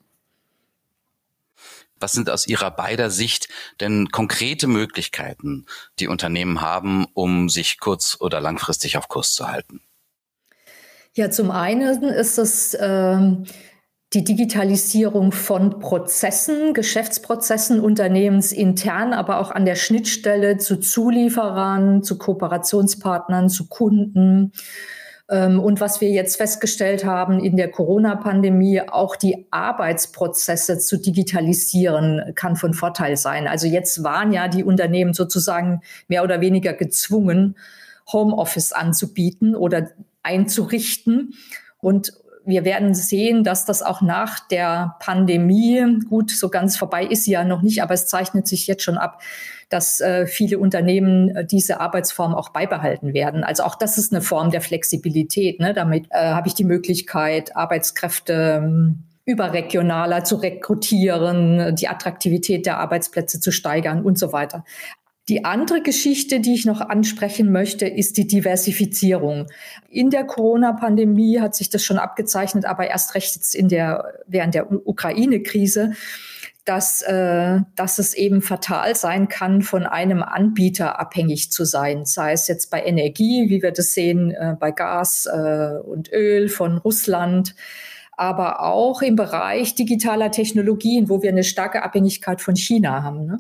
Was 1.98 2.12
sind 2.12 2.28
aus 2.28 2.46
Ihrer 2.46 2.70
beider 2.70 3.10
Sicht 3.10 3.48
denn 3.80 4.10
konkrete 4.10 4.66
Möglichkeiten, 4.66 5.66
die 5.98 6.08
Unternehmen 6.08 6.60
haben, 6.60 7.06
um 7.14 7.48
sich 7.48 7.80
kurz- 7.80 8.18
oder 8.20 8.40
langfristig 8.40 8.96
auf 8.98 9.08
Kurs 9.08 9.32
zu 9.32 9.48
halten? 9.48 9.80
Ja, 11.14 11.30
zum 11.30 11.50
einen 11.50 12.02
ist 12.04 12.36
es 12.38 12.76
ähm, 12.78 13.46
die 14.12 14.22
Digitalisierung 14.22 15.32
von 15.32 15.80
Prozessen, 15.80 16.74
Geschäftsprozessen 16.74 17.80
unternehmensintern, 17.80 19.12
aber 19.12 19.40
auch 19.40 19.50
an 19.50 19.64
der 19.64 19.74
Schnittstelle 19.74 20.58
zu 20.58 20.78
Zulieferern, 20.78 22.02
zu 22.02 22.16
Kooperationspartnern, 22.16 23.48
zu 23.48 23.68
Kunden. 23.68 24.52
Ähm, 25.28 25.58
und 25.58 25.80
was 25.80 26.00
wir 26.00 26.10
jetzt 26.10 26.36
festgestellt 26.36 27.04
haben 27.04 27.40
in 27.40 27.56
der 27.56 27.68
Corona-Pandemie, 27.70 28.82
auch 28.82 29.16
die 29.16 29.48
Arbeitsprozesse 29.50 30.78
zu 30.78 30.98
digitalisieren, 30.98 32.32
kann 32.36 32.54
von 32.54 32.74
Vorteil 32.74 33.16
sein. 33.16 33.48
Also 33.48 33.66
jetzt 33.66 34.04
waren 34.04 34.32
ja 34.32 34.46
die 34.46 34.62
Unternehmen 34.62 35.14
sozusagen 35.14 35.80
mehr 36.06 36.22
oder 36.22 36.40
weniger 36.40 36.74
gezwungen, 36.74 37.56
Homeoffice 38.12 38.72
anzubieten 38.72 39.56
oder 39.56 39.90
einzurichten. 40.22 41.34
Und 41.80 42.12
wir 42.46 42.64
werden 42.64 42.94
sehen, 42.94 43.44
dass 43.44 43.64
das 43.64 43.82
auch 43.82 44.00
nach 44.00 44.40
der 44.48 44.96
Pandemie, 45.00 45.84
gut, 46.08 46.30
so 46.30 46.48
ganz 46.48 46.76
vorbei 46.76 47.04
ist 47.04 47.26
ja 47.26 47.44
noch 47.44 47.62
nicht, 47.62 47.82
aber 47.82 47.94
es 47.94 48.06
zeichnet 48.06 48.46
sich 48.46 48.66
jetzt 48.66 48.82
schon 48.82 48.96
ab, 48.96 49.20
dass 49.68 50.00
äh, 50.00 50.26
viele 50.26 50.58
Unternehmen 50.58 51.34
äh, 51.34 51.44
diese 51.44 51.80
Arbeitsform 51.80 52.34
auch 52.34 52.50
beibehalten 52.50 53.14
werden. 53.14 53.42
Also 53.42 53.64
auch 53.64 53.74
das 53.74 53.98
ist 53.98 54.12
eine 54.12 54.22
Form 54.22 54.50
der 54.50 54.60
Flexibilität. 54.60 55.58
Ne? 55.58 55.74
Damit 55.74 56.06
äh, 56.10 56.18
habe 56.18 56.46
ich 56.46 56.54
die 56.54 56.64
Möglichkeit, 56.64 57.56
Arbeitskräfte 57.56 58.62
ähm, 58.62 59.02
überregionaler 59.24 60.22
zu 60.22 60.36
rekrutieren, 60.36 61.74
die 61.74 61.88
Attraktivität 61.88 62.64
der 62.64 62.78
Arbeitsplätze 62.78 63.40
zu 63.40 63.50
steigern 63.50 64.02
und 64.02 64.20
so 64.20 64.32
weiter. 64.32 64.64
Die 65.28 65.44
andere 65.44 65.82
Geschichte, 65.82 66.38
die 66.38 66.54
ich 66.54 66.66
noch 66.66 66.80
ansprechen 66.80 67.50
möchte, 67.50 67.86
ist 67.86 68.16
die 68.16 68.28
Diversifizierung. 68.28 69.46
In 69.88 70.10
der 70.10 70.24
Corona-Pandemie 70.24 71.40
hat 71.40 71.56
sich 71.56 71.68
das 71.68 71.82
schon 71.82 71.98
abgezeichnet, 71.98 72.64
aber 72.64 72.86
erst 72.86 73.16
recht 73.16 73.34
jetzt 73.34 73.56
in 73.56 73.68
der, 73.68 74.04
während 74.28 74.54
der 74.54 74.70
Ukraine-Krise, 74.70 75.94
dass, 76.64 77.02
äh, 77.02 77.60
dass 77.74 77.98
es 77.98 78.14
eben 78.14 78.40
fatal 78.40 78.94
sein 78.94 79.26
kann, 79.26 79.62
von 79.62 79.84
einem 79.84 80.22
Anbieter 80.22 81.00
abhängig 81.00 81.50
zu 81.50 81.64
sein, 81.64 82.04
sei 82.04 82.32
es 82.32 82.46
jetzt 82.46 82.70
bei 82.70 82.84
Energie, 82.84 83.48
wie 83.48 83.62
wir 83.62 83.72
das 83.72 83.94
sehen, 83.94 84.30
äh, 84.30 84.54
bei 84.58 84.70
Gas 84.70 85.26
äh, 85.26 85.78
und 85.84 86.12
Öl 86.12 86.48
von 86.48 86.78
Russland, 86.78 87.56
aber 88.16 88.62
auch 88.62 89.02
im 89.02 89.16
Bereich 89.16 89.74
digitaler 89.74 90.30
Technologien, 90.30 91.08
wo 91.08 91.22
wir 91.22 91.30
eine 91.30 91.44
starke 91.44 91.82
Abhängigkeit 91.82 92.40
von 92.40 92.56
China 92.56 93.02
haben. 93.02 93.26
Ne? 93.26 93.38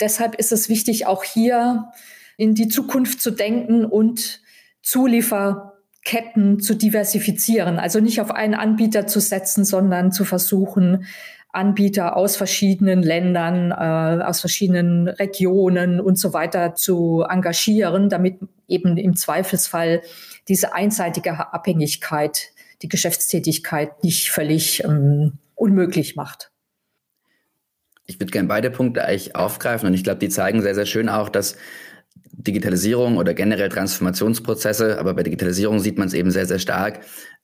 Deshalb 0.00 0.34
ist 0.36 0.52
es 0.52 0.68
wichtig, 0.68 1.06
auch 1.06 1.24
hier 1.24 1.90
in 2.36 2.54
die 2.54 2.68
Zukunft 2.68 3.20
zu 3.20 3.30
denken 3.30 3.84
und 3.84 4.40
Zulieferketten 4.82 6.60
zu 6.60 6.74
diversifizieren. 6.74 7.78
Also 7.78 8.00
nicht 8.00 8.20
auf 8.20 8.30
einen 8.30 8.54
Anbieter 8.54 9.06
zu 9.06 9.20
setzen, 9.20 9.64
sondern 9.64 10.12
zu 10.12 10.24
versuchen, 10.24 11.06
Anbieter 11.52 12.16
aus 12.16 12.36
verschiedenen 12.36 13.02
Ländern, 13.02 13.70
äh, 13.70 14.24
aus 14.24 14.40
verschiedenen 14.40 15.06
Regionen 15.06 16.00
und 16.00 16.18
so 16.18 16.32
weiter 16.32 16.74
zu 16.74 17.24
engagieren, 17.28 18.08
damit 18.08 18.40
eben 18.66 18.96
im 18.96 19.14
Zweifelsfall 19.14 20.02
diese 20.48 20.74
einseitige 20.74 21.52
Abhängigkeit 21.52 22.50
die 22.82 22.88
Geschäftstätigkeit 22.88 24.02
nicht 24.02 24.30
völlig 24.30 24.82
ähm, 24.84 25.38
unmöglich 25.54 26.16
macht. 26.16 26.50
Ich 28.06 28.20
würde 28.20 28.30
gerne 28.30 28.48
beide 28.48 28.70
Punkte 28.70 29.04
eigentlich 29.04 29.34
aufgreifen 29.34 29.86
und 29.86 29.94
ich 29.94 30.04
glaube, 30.04 30.18
die 30.18 30.28
zeigen 30.28 30.62
sehr, 30.62 30.74
sehr 30.74 30.86
schön 30.86 31.08
auch, 31.08 31.28
dass 31.28 31.56
Digitalisierung 32.36 33.16
oder 33.16 33.32
generell 33.32 33.68
Transformationsprozesse, 33.68 34.98
aber 34.98 35.14
bei 35.14 35.22
Digitalisierung 35.22 35.78
sieht 35.78 35.98
man 35.98 36.08
es 36.08 36.14
eben 36.14 36.30
sehr, 36.30 36.46
sehr 36.46 36.58
stark, 36.58 37.00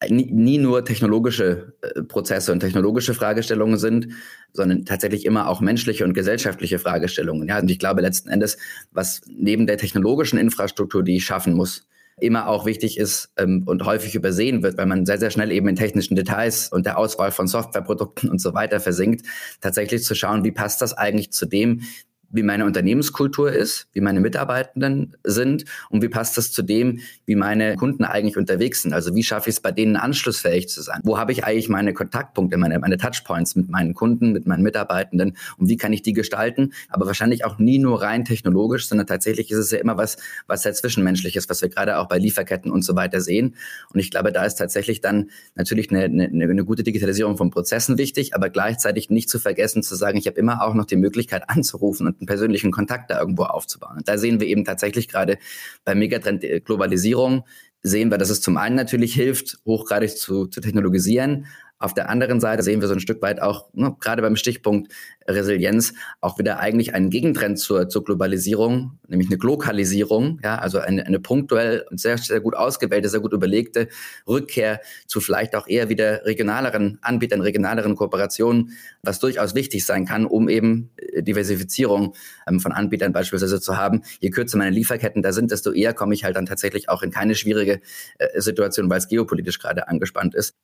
nie, 0.08 0.30
nie 0.30 0.58
nur 0.58 0.84
technologische 0.84 1.74
äh, 1.82 2.02
Prozesse 2.02 2.52
und 2.52 2.60
technologische 2.60 3.14
Fragestellungen 3.14 3.78
sind, 3.78 4.08
sondern 4.52 4.84
tatsächlich 4.84 5.26
immer 5.26 5.48
auch 5.48 5.60
menschliche 5.60 6.04
und 6.04 6.14
gesellschaftliche 6.14 6.78
Fragestellungen. 6.78 7.48
Ja, 7.48 7.60
und 7.60 7.70
ich 7.70 7.78
glaube 7.78 8.02
letzten 8.02 8.30
Endes, 8.30 8.58
was 8.90 9.20
neben 9.28 9.66
der 9.66 9.78
technologischen 9.78 10.38
Infrastruktur, 10.38 11.02
die 11.04 11.16
ich 11.16 11.24
schaffen 11.24 11.54
muss, 11.54 11.86
immer 12.22 12.48
auch 12.48 12.66
wichtig 12.66 12.98
ist 12.98 13.32
ähm, 13.36 13.62
und 13.66 13.84
häufig 13.84 14.14
übersehen 14.14 14.62
wird, 14.62 14.78
weil 14.78 14.86
man 14.86 15.06
sehr, 15.06 15.18
sehr 15.18 15.30
schnell 15.30 15.50
eben 15.52 15.68
in 15.68 15.76
technischen 15.76 16.16
Details 16.16 16.68
und 16.68 16.86
der 16.86 16.98
Auswahl 16.98 17.30
von 17.30 17.46
Softwareprodukten 17.46 18.30
und 18.30 18.40
so 18.40 18.54
weiter 18.54 18.80
versinkt, 18.80 19.26
tatsächlich 19.60 20.04
zu 20.04 20.14
schauen, 20.14 20.44
wie 20.44 20.52
passt 20.52 20.82
das 20.82 20.92
eigentlich 20.92 21.32
zu 21.32 21.46
dem, 21.46 21.82
wie 22.30 22.42
meine 22.42 22.64
Unternehmenskultur 22.64 23.52
ist, 23.52 23.88
wie 23.92 24.00
meine 24.00 24.20
Mitarbeitenden 24.20 25.16
sind 25.24 25.64
und 25.90 26.02
wie 26.02 26.08
passt 26.08 26.36
das 26.36 26.52
zu 26.52 26.62
dem, 26.62 27.00
wie 27.26 27.34
meine 27.34 27.76
Kunden 27.76 28.04
eigentlich 28.04 28.36
unterwegs 28.36 28.82
sind. 28.82 28.92
Also 28.92 29.14
wie 29.14 29.22
schaffe 29.22 29.50
ich 29.50 29.56
es 29.56 29.60
bei 29.60 29.72
denen 29.72 29.96
anschlussfähig 29.96 30.68
zu 30.68 30.82
sein? 30.82 31.00
Wo 31.02 31.18
habe 31.18 31.32
ich 31.32 31.44
eigentlich 31.44 31.68
meine 31.68 31.92
Kontaktpunkte, 31.92 32.56
meine, 32.56 32.78
meine 32.78 32.96
Touchpoints 32.96 33.56
mit 33.56 33.68
meinen 33.68 33.94
Kunden, 33.94 34.32
mit 34.32 34.46
meinen 34.46 34.62
Mitarbeitenden 34.62 35.36
und 35.56 35.68
wie 35.68 35.76
kann 35.76 35.92
ich 35.92 36.02
die 36.02 36.12
gestalten? 36.12 36.72
Aber 36.88 37.06
wahrscheinlich 37.06 37.44
auch 37.44 37.58
nie 37.58 37.78
nur 37.78 38.02
rein 38.02 38.24
technologisch, 38.24 38.88
sondern 38.88 39.06
tatsächlich 39.06 39.50
ist 39.50 39.58
es 39.58 39.70
ja 39.70 39.78
immer 39.78 39.96
was, 39.96 40.16
was 40.46 40.62
sehr 40.62 40.74
zwischenmenschliches, 40.74 41.48
was 41.48 41.62
wir 41.62 41.68
gerade 41.68 41.98
auch 41.98 42.08
bei 42.08 42.18
Lieferketten 42.18 42.70
und 42.70 42.82
so 42.82 42.94
weiter 42.94 43.20
sehen. 43.20 43.56
Und 43.92 44.00
ich 44.00 44.10
glaube, 44.10 44.32
da 44.32 44.44
ist 44.44 44.56
tatsächlich 44.56 45.00
dann 45.00 45.30
natürlich 45.54 45.90
eine, 45.90 46.04
eine, 46.04 46.28
eine 46.30 46.64
gute 46.64 46.84
Digitalisierung 46.84 47.36
von 47.36 47.50
Prozessen 47.50 47.98
wichtig, 47.98 48.34
aber 48.34 48.50
gleichzeitig 48.50 49.10
nicht 49.10 49.28
zu 49.28 49.38
vergessen 49.38 49.82
zu 49.82 49.94
sagen, 49.94 50.18
ich 50.18 50.26
habe 50.26 50.38
immer 50.38 50.62
auch 50.62 50.74
noch 50.74 50.84
die 50.84 50.96
Möglichkeit 50.96 51.48
anzurufen 51.48 52.06
und 52.06 52.19
einen 52.20 52.26
persönlichen 52.26 52.70
Kontakt 52.70 53.10
da 53.10 53.18
irgendwo 53.18 53.44
aufzubauen. 53.44 53.98
Und 53.98 54.08
da 54.08 54.18
sehen 54.18 54.40
wir 54.40 54.46
eben 54.46 54.64
tatsächlich 54.64 55.08
gerade 55.08 55.38
bei 55.84 55.94
Megatrend 55.94 56.44
Globalisierung, 56.64 57.44
sehen 57.82 58.10
wir, 58.10 58.18
dass 58.18 58.30
es 58.30 58.40
zum 58.40 58.56
einen 58.56 58.76
natürlich 58.76 59.14
hilft, 59.14 59.58
hochgradig 59.64 60.16
zu, 60.16 60.46
zu 60.46 60.60
technologisieren, 60.60 61.46
auf 61.80 61.94
der 61.94 62.10
anderen 62.10 62.40
Seite 62.40 62.62
sehen 62.62 62.82
wir 62.82 62.88
so 62.88 62.94
ein 62.94 63.00
Stück 63.00 63.22
weit 63.22 63.40
auch, 63.40 63.70
ne, 63.72 63.96
gerade 64.00 64.20
beim 64.20 64.36
Stichpunkt 64.36 64.92
Resilienz, 65.26 65.94
auch 66.20 66.38
wieder 66.38 66.60
eigentlich 66.60 66.94
einen 66.94 67.08
Gegentrend 67.08 67.58
zur, 67.58 67.88
zur 67.88 68.04
Globalisierung, 68.04 68.98
nämlich 69.08 69.28
eine 69.28 69.38
Glokalisierung, 69.38 70.38
ja, 70.44 70.58
also 70.58 70.78
eine, 70.78 71.06
eine 71.06 71.20
punktuell 71.20 71.86
und 71.90 71.98
sehr, 71.98 72.18
sehr 72.18 72.40
gut 72.40 72.54
ausgewählte, 72.54 73.08
sehr 73.08 73.20
gut 73.20 73.32
überlegte 73.32 73.88
Rückkehr 74.28 74.80
zu 75.06 75.20
vielleicht 75.20 75.56
auch 75.56 75.66
eher 75.66 75.88
wieder 75.88 76.26
regionaleren 76.26 76.98
Anbietern, 77.00 77.40
regionaleren 77.40 77.96
Kooperationen, 77.96 78.76
was 79.02 79.18
durchaus 79.18 79.54
wichtig 79.54 79.86
sein 79.86 80.04
kann, 80.04 80.26
um 80.26 80.50
eben 80.50 80.90
äh, 80.96 81.22
Diversifizierung 81.22 82.14
ähm, 82.46 82.60
von 82.60 82.72
Anbietern 82.72 83.14
beispielsweise 83.14 83.58
zu 83.58 83.78
haben. 83.78 84.02
Je 84.20 84.28
kürzer 84.28 84.58
meine 84.58 84.70
Lieferketten 84.70 85.22
da 85.22 85.32
sind, 85.32 85.50
desto 85.50 85.72
eher 85.72 85.94
komme 85.94 86.12
ich 86.12 86.24
halt 86.24 86.36
dann 86.36 86.44
tatsächlich 86.44 86.90
auch 86.90 87.02
in 87.02 87.10
keine 87.10 87.34
schwierige 87.34 87.80
äh, 88.18 88.38
Situation, 88.38 88.90
weil 88.90 88.98
es 88.98 89.08
geopolitisch 89.08 89.58
gerade 89.58 89.88
angespannt 89.88 90.34
ist. 90.34 90.54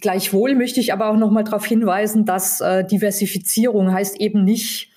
Gleichwohl 0.00 0.54
möchte 0.54 0.80
ich 0.80 0.92
aber 0.92 1.10
auch 1.10 1.16
noch 1.16 1.30
mal 1.30 1.44
darauf 1.44 1.66
hinweisen, 1.66 2.24
dass 2.24 2.60
äh, 2.60 2.84
Diversifizierung 2.84 3.92
heißt 3.92 4.20
eben 4.20 4.44
nicht 4.44 4.90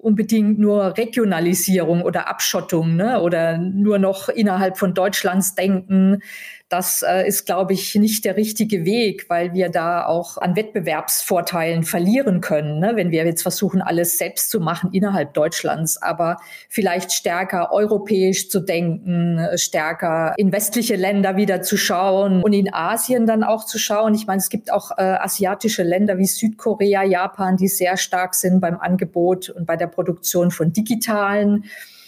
unbedingt 0.00 0.58
nur 0.58 0.96
Regionalisierung 0.96 2.02
oder 2.02 2.28
Abschottung 2.28 2.96
ne? 2.96 3.20
oder 3.20 3.58
nur 3.58 3.98
noch 3.98 4.28
innerhalb 4.28 4.78
von 4.78 4.94
Deutschlands 4.94 5.54
denken. 5.54 6.22
Das 6.70 7.02
äh, 7.02 7.26
ist, 7.26 7.46
glaube 7.46 7.72
ich, 7.72 7.96
nicht 7.96 8.24
der 8.24 8.36
richtige 8.36 8.84
Weg, 8.84 9.28
weil 9.28 9.54
wir 9.54 9.70
da 9.70 10.06
auch 10.06 10.38
an 10.38 10.54
Wettbewerbsvorteilen 10.54 11.82
verlieren 11.82 12.40
können, 12.40 12.78
ne? 12.78 12.92
wenn 12.94 13.10
wir 13.10 13.26
jetzt 13.26 13.42
versuchen, 13.42 13.82
alles 13.82 14.18
selbst 14.18 14.50
zu 14.50 14.60
machen 14.60 14.90
innerhalb 14.92 15.34
Deutschlands, 15.34 16.00
aber 16.00 16.36
vielleicht 16.68 17.10
stärker 17.10 17.72
europäisch 17.72 18.48
zu 18.50 18.60
denken, 18.60 19.44
stärker 19.56 20.34
in 20.36 20.52
westliche 20.52 20.94
Länder 20.94 21.36
wieder 21.36 21.60
zu 21.62 21.76
schauen 21.76 22.40
und 22.40 22.52
in 22.52 22.72
Asien 22.72 23.26
dann 23.26 23.42
auch 23.42 23.64
zu 23.66 23.80
schauen. 23.80 24.14
Ich 24.14 24.28
meine, 24.28 24.38
es 24.38 24.48
gibt 24.48 24.72
auch 24.72 24.92
äh, 24.96 25.02
asiatische 25.02 25.82
Länder 25.82 26.18
wie 26.18 26.26
Südkorea, 26.26 27.02
Japan, 27.02 27.56
die 27.56 27.66
sehr 27.66 27.96
stark 27.96 28.36
sind 28.36 28.60
beim 28.60 28.78
Angebot 28.78 29.48
und 29.48 29.66
bei 29.66 29.76
der 29.76 29.88
Produktion 29.88 30.52
von 30.52 30.72
digitalen 30.72 31.64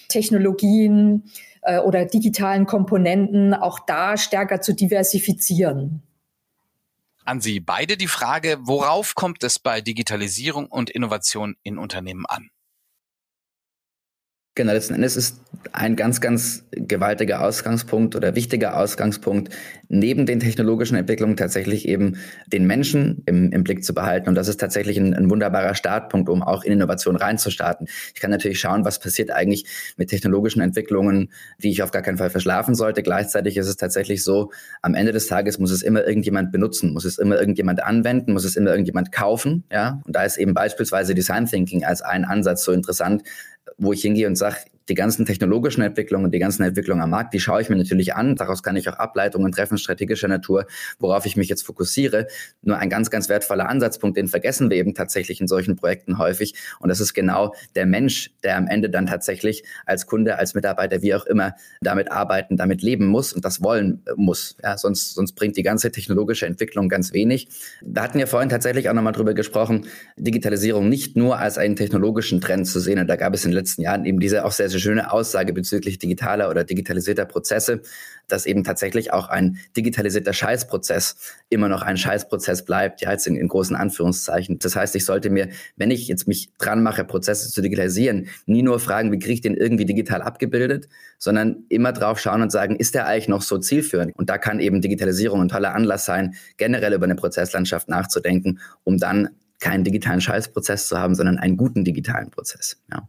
Technologien 0.07 1.25
äh, 1.63 1.79
oder 1.79 2.05
digitalen 2.05 2.67
Komponenten 2.67 3.55
auch 3.55 3.79
da 3.81 4.17
stärker 4.17 4.61
zu 4.61 4.75
diversifizieren. 4.75 6.03
An 7.25 7.41
Sie 7.41 7.61
beide 7.61 7.97
die 7.97 8.09
Frage, 8.09 8.59
worauf 8.63 9.15
kommt 9.15 9.45
es 9.45 9.59
bei 9.59 9.81
Digitalisierung 9.81 10.67
und 10.67 10.91
Innovation 10.91 11.57
in 11.63 11.79
Unternehmen 11.79 12.27
an? 12.27 12.51
Genau, 14.55 14.75
letzten 14.75 14.95
Endes 14.95 15.17
ist 15.17 15.41
ein 15.73 15.97
ganz, 15.97 16.21
ganz 16.21 16.65
gewaltiger 16.73 17.43
Ausgangspunkt 17.43 18.15
oder 18.17 18.35
wichtiger 18.35 18.77
Ausgangspunkt, 18.77 19.49
neben 19.89 20.27
den 20.27 20.41
technologischen 20.41 20.97
Entwicklungen 20.97 21.39
tatsächlich 21.39 21.89
eben 21.89 22.17
den 22.47 22.67
Menschen 22.67 23.23
im, 23.25 23.51
im 23.51 23.65
Blick 23.65 23.83
zu 23.83 23.95
behalten. 23.95 24.29
Und 24.29 24.35
das 24.35 24.49
ist 24.49 24.61
tatsächlich 24.61 24.99
ein, 24.99 25.15
ein, 25.15 25.31
wunderbarer 25.31 25.75
Startpunkt, 25.75 26.29
um 26.29 26.43
auch 26.43 26.65
in 26.65 26.73
Innovation 26.73 27.17
reinzustarten. 27.17 27.89
Ich 28.15 28.21
kann 28.21 28.31
natürlich 28.31 28.61
schauen, 28.61 28.85
was 28.85 28.99
passiert 28.99 29.31
eigentlich 29.31 29.65
mit 29.97 30.11
technologischen 30.11 30.61
Entwicklungen, 30.61 31.31
die 31.63 31.71
ich 31.71 31.83
auf 31.83 31.91
gar 31.91 32.03
keinen 32.03 32.19
Fall 32.19 32.31
verschlafen 32.31 32.75
sollte. 32.75 33.03
Gleichzeitig 33.03 33.57
ist 33.57 33.69
es 33.69 33.77
tatsächlich 33.77 34.23
so, 34.23 34.51
am 34.83 34.95
Ende 34.95 35.13
des 35.13 35.29
Tages 35.29 35.59
muss 35.59 35.71
es 35.71 35.83
immer 35.83 36.07
irgendjemand 36.07 36.53
benutzen, 36.53 36.93
muss 36.93 37.07
es 37.07 37.17
immer 37.17 37.39
irgendjemand 37.39 37.83
anwenden, 37.83 38.35
muss 38.35 38.45
es 38.45 38.57
immer 38.57 38.71
irgendjemand 38.71 39.13
kaufen. 39.13 39.65
Ja? 39.73 40.03
Und 40.05 40.15
da 40.15 40.25
ist 40.25 40.37
eben 40.37 40.53
beispielsweise 40.53 41.15
Design 41.15 41.47
Thinking 41.47 41.85
als 41.85 42.03
ein 42.03 42.27
Ansatz 42.27 42.65
so 42.65 42.73
interessant, 42.73 43.23
wo 43.79 43.93
ich 43.93 44.03
hingehe 44.03 44.27
und 44.27 44.37
sage, 44.37 44.57
die 44.89 44.95
ganzen 44.95 45.27
technologischen 45.27 45.83
Entwicklungen, 45.83 46.31
die 46.31 46.39
ganzen 46.39 46.63
Entwicklungen 46.63 47.03
am 47.03 47.11
Markt, 47.11 47.35
die 47.35 47.41
schaue 47.41 47.63
ich 47.63 47.69
mir 47.69 47.77
natürlich 47.77 48.15
an. 48.15 48.37
Daraus 48.37 48.63
kann 48.63 48.77
ich 48.77 48.89
auch 48.89 48.95
Ableitungen 48.95 49.53
treffen, 49.53 49.79
strategischer 49.79 50.29
Natur, 50.29 50.67
worauf 50.99 51.27
ich 51.27 51.37
mich 51.37 51.49
jetzt 51.49 51.63
fokussiere. 51.63 52.27
Nur 52.63 52.79
ein 52.79 52.89
ganz, 52.89 53.11
ganz 53.11 53.29
wertvoller 53.29 53.69
Ansatzpunkt, 53.69 54.17
den 54.17 54.29
vergessen 54.29 54.71
wir 54.71 54.77
eben 54.77 54.95
tatsächlich 54.95 55.41
in 55.41 55.49
solchen 55.49 55.77
Projekten 55.77 56.19
häufig. 56.19 56.55
Und 56.81 56.89
das 56.89 57.01
ist 57.01 57.15
genau 57.15 57.55
der 57.75 57.87
Mensch, 57.87 58.31
der 58.43 58.57
am 58.57 58.67
Ende 58.67 58.91
dann 58.91 59.07
tatsächlich 59.07 59.65
als 59.87 60.07
Kunde, 60.07 60.39
als 60.39 60.55
Mitarbeiter, 60.55 61.03
wie 61.03 61.15
auch 61.15 61.27
immer, 61.27 61.55
damit 61.81 62.11
arbeiten, 62.11 62.57
damit 62.57 62.83
leben 62.83 63.07
muss 63.07 63.33
und 63.33 63.45
das 63.45 63.63
wollen 63.63 64.03
muss. 64.17 64.57
Ja, 64.63 64.77
sonst, 64.77 65.15
sonst 65.15 65.33
bringt 65.33 65.57
die 65.57 65.63
ganze 65.63 65.91
technologische 65.91 66.47
Entwicklung 66.47 66.89
ganz 66.89 67.13
wenig. 67.13 67.49
Wir 67.83 68.03
hatten 68.03 68.19
ja 68.19 68.27
vorhin 68.27 68.49
tatsächlich 68.49 68.89
auch 68.89 68.95
nochmal 68.95 69.13
drüber 69.13 69.35
gesprochen, 69.35 69.87
Digitalisierung 70.17 70.89
nicht 70.89 71.17
nur 71.17 71.39
als 71.39 71.59
einen 71.59 71.77
technologischen 71.77 72.41
Trend 72.41 72.67
zu 72.67 72.81
sehen. 72.81 72.99
Und 72.99 73.07
da 73.07 73.17
gab 73.17 73.35
es 73.35 73.45
in 73.45 73.51
den 73.51 73.59
letzten 73.59 73.83
Jahren 73.83 74.05
eben 74.05 74.21
diese 74.21 74.45
auch 74.45 74.53
sehr, 74.53 74.69
sehr 74.73 74.81
schöne 74.81 75.13
Aussage 75.13 75.53
bezüglich 75.53 75.99
digitaler 75.99 76.51
oder 76.51 76.65
digitalisierter 76.65 77.25
Prozesse, 77.25 77.83
dass 78.29 78.47
eben 78.47 78.65
tatsächlich 78.65 79.13
auch 79.13 79.29
ein 79.29 79.59
digitalisierter 79.77 80.33
Scheißprozess 80.33 81.17
immer 81.49 81.69
noch 81.69 81.83
ein 81.83 81.97
Scheißprozess 81.97 82.65
bleibt, 82.65 83.01
ja, 83.03 83.13
jetzt 83.13 83.27
in, 83.27 83.37
in 83.37 83.49
großen 83.49 83.77
Anführungszeichen. 83.77 84.59
Das 84.59 84.75
heißt, 84.75 84.97
ich 84.97 85.05
sollte 85.05 85.31
mir, 85.31 85.49
wenn 85.77 85.91
ich 85.91 86.09
jetzt 86.09 86.27
mich 86.27 86.51
dran 86.59 86.83
mache, 86.83 87.05
Prozesse 87.05 87.51
zu 87.51 87.63
digitalisieren, 87.63 88.29
nie 88.47 88.63
nur 88.63 88.81
fragen, 88.81 89.13
wie 89.13 89.19
kriege 89.19 89.35
ich 89.35 89.41
den 89.41 89.57
irgendwie 89.57 89.85
digital 89.85 90.23
abgebildet, 90.23 90.89
sondern 91.19 91.65
immer 91.69 91.93
drauf 91.93 92.19
schauen 92.19 92.43
und 92.43 92.51
sagen, 92.51 92.77
ist 92.77 92.95
der 92.95 93.07
eigentlich 93.07 93.29
noch 93.29 93.43
so 93.43 93.59
zielführend? 93.59 94.13
Und 94.17 94.31
da 94.31 94.39
kann 94.39 94.61
eben 94.61 94.81
Digitalisierung 94.81 95.41
ein 95.43 95.49
toller 95.49 95.75
Anlass 95.75 96.05
sein, 96.05 96.35
generell 96.57 96.95
über 96.95 97.05
eine 97.05 97.17
Prozesslandschaft 97.17 97.89
nachzudenken, 97.89 98.61
um 98.85 98.99
dann 98.99 99.31
keinen 99.61 99.85
digitalen 99.85 100.21
Scheißprozess 100.21 100.89
zu 100.89 100.99
haben, 100.99 101.15
sondern 101.15 101.39
einen 101.39 101.57
guten 101.57 101.85
digitalen 101.85 102.31
Prozess. 102.31 102.83
Ja. 102.91 103.09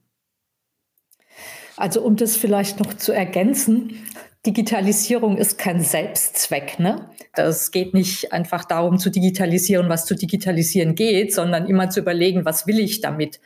Also 1.78 2.02
um 2.02 2.16
das 2.16 2.36
vielleicht 2.36 2.80
noch 2.80 2.94
zu 2.94 3.12
ergänzen, 3.12 3.98
Digitalisierung 4.46 5.38
ist 5.38 5.58
kein 5.58 5.82
Selbstzweck. 5.82 6.78
Ne? 6.78 7.10
Das 7.34 7.72
geht 7.72 7.94
nicht 7.94 8.34
einfach 8.34 8.66
darum 8.66 9.00
zu 9.00 9.10
digitalisieren, 9.10 9.90
was 9.90 10.06
zu 10.06 10.16
digitalisieren 10.16 10.96
geht, 10.96 11.34
sondern 11.34 11.68
immer 11.68 11.90
zu 11.90 12.02
überlegen, 12.02 12.44
was 12.44 12.68
will 12.68 12.80
ich 12.80 13.00
damit. 13.00 13.40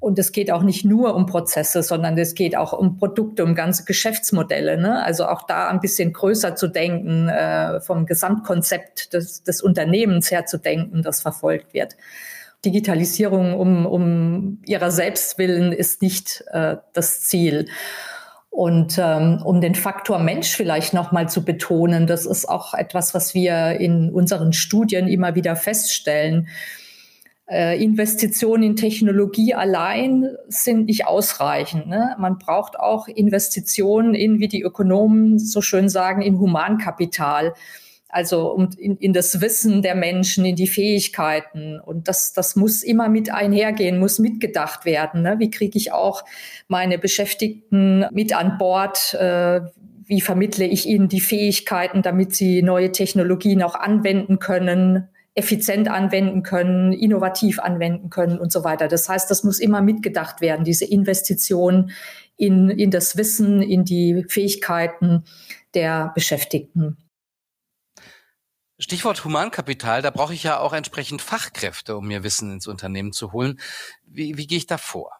Und 0.00 0.18
es 0.18 0.32
geht 0.32 0.50
auch 0.50 0.62
nicht 0.62 0.84
nur 0.84 1.14
um 1.14 1.26
Prozesse, 1.26 1.82
sondern 1.82 2.18
es 2.18 2.34
geht 2.34 2.56
auch 2.56 2.72
um 2.72 2.96
Produkte, 2.96 3.44
um 3.44 3.54
ganze 3.54 3.84
Geschäftsmodelle. 3.84 4.78
Ne? 4.78 5.04
Also 5.04 5.26
auch 5.26 5.42
da 5.42 5.68
ein 5.68 5.80
bisschen 5.80 6.12
größer 6.12 6.56
zu 6.56 6.66
denken, 6.66 7.28
äh, 7.28 7.80
vom 7.80 8.06
Gesamtkonzept 8.06 9.12
des, 9.12 9.44
des 9.44 9.62
Unternehmens 9.62 10.30
her 10.30 10.46
zu 10.46 10.58
denken, 10.58 11.02
das 11.02 11.20
verfolgt 11.20 11.74
wird. 11.74 11.96
Digitalisierung 12.64 13.58
um, 13.58 13.86
um 13.86 14.58
ihrer 14.66 14.90
selbst 14.90 15.38
willen 15.38 15.72
ist 15.72 16.02
nicht 16.02 16.44
äh, 16.52 16.76
das 16.92 17.22
Ziel. 17.22 17.68
Und 18.50 18.98
ähm, 18.98 19.40
um 19.44 19.62
den 19.62 19.74
Faktor 19.74 20.18
Mensch 20.18 20.54
vielleicht 20.54 20.92
nochmal 20.92 21.28
zu 21.28 21.42
betonen, 21.42 22.06
das 22.06 22.26
ist 22.26 22.46
auch 22.46 22.74
etwas, 22.74 23.14
was 23.14 23.34
wir 23.34 23.80
in 23.80 24.10
unseren 24.10 24.52
Studien 24.52 25.08
immer 25.08 25.34
wieder 25.34 25.56
feststellen. 25.56 26.48
Äh, 27.50 27.82
Investitionen 27.82 28.62
in 28.62 28.76
Technologie 28.76 29.54
allein 29.54 30.36
sind 30.48 30.86
nicht 30.86 31.06
ausreichend. 31.06 31.86
Ne? 31.86 32.14
Man 32.18 32.38
braucht 32.38 32.78
auch 32.78 33.08
Investitionen 33.08 34.14
in, 34.14 34.38
wie 34.38 34.48
die 34.48 34.62
Ökonomen 34.62 35.38
so 35.38 35.62
schön 35.62 35.88
sagen, 35.88 36.20
in 36.20 36.38
Humankapital 36.38 37.54
also 38.12 38.52
um, 38.52 38.68
in, 38.76 38.98
in 38.98 39.14
das 39.14 39.40
Wissen 39.40 39.80
der 39.80 39.94
Menschen, 39.94 40.44
in 40.44 40.54
die 40.54 40.68
Fähigkeiten. 40.68 41.80
Und 41.80 42.08
das, 42.08 42.34
das 42.34 42.56
muss 42.56 42.82
immer 42.82 43.08
mit 43.08 43.32
einhergehen, 43.32 43.98
muss 43.98 44.18
mitgedacht 44.18 44.84
werden. 44.84 45.22
Ne? 45.22 45.38
Wie 45.38 45.50
kriege 45.50 45.78
ich 45.78 45.92
auch 45.92 46.22
meine 46.68 46.98
Beschäftigten 46.98 48.04
mit 48.12 48.36
an 48.36 48.58
Bord? 48.58 49.14
Äh, 49.14 49.62
wie 50.04 50.20
vermittle 50.20 50.66
ich 50.66 50.86
ihnen 50.86 51.08
die 51.08 51.20
Fähigkeiten, 51.20 52.02
damit 52.02 52.34
sie 52.34 52.60
neue 52.60 52.92
Technologien 52.92 53.62
auch 53.62 53.74
anwenden 53.74 54.38
können, 54.38 55.08
effizient 55.34 55.88
anwenden 55.88 56.42
können, 56.42 56.92
innovativ 56.92 57.60
anwenden 57.60 58.10
können 58.10 58.38
und 58.38 58.52
so 58.52 58.62
weiter. 58.62 58.88
Das 58.88 59.08
heißt, 59.08 59.30
das 59.30 59.42
muss 59.42 59.58
immer 59.58 59.80
mitgedacht 59.80 60.42
werden, 60.42 60.64
diese 60.64 60.84
Investition 60.84 61.92
in, 62.36 62.68
in 62.68 62.90
das 62.90 63.16
Wissen, 63.16 63.62
in 63.62 63.86
die 63.86 64.26
Fähigkeiten 64.28 65.24
der 65.72 66.12
Beschäftigten. 66.14 66.98
Stichwort 68.82 69.24
Humankapital, 69.24 70.02
da 70.02 70.10
brauche 70.10 70.34
ich 70.34 70.42
ja 70.42 70.58
auch 70.58 70.72
entsprechend 70.72 71.22
Fachkräfte, 71.22 71.96
um 71.96 72.08
mir 72.08 72.24
Wissen 72.24 72.50
ins 72.50 72.66
Unternehmen 72.66 73.12
zu 73.12 73.30
holen. 73.30 73.60
Wie, 74.04 74.36
wie 74.36 74.48
gehe 74.48 74.58
ich 74.58 74.66
da 74.66 74.76
vor? 74.76 75.12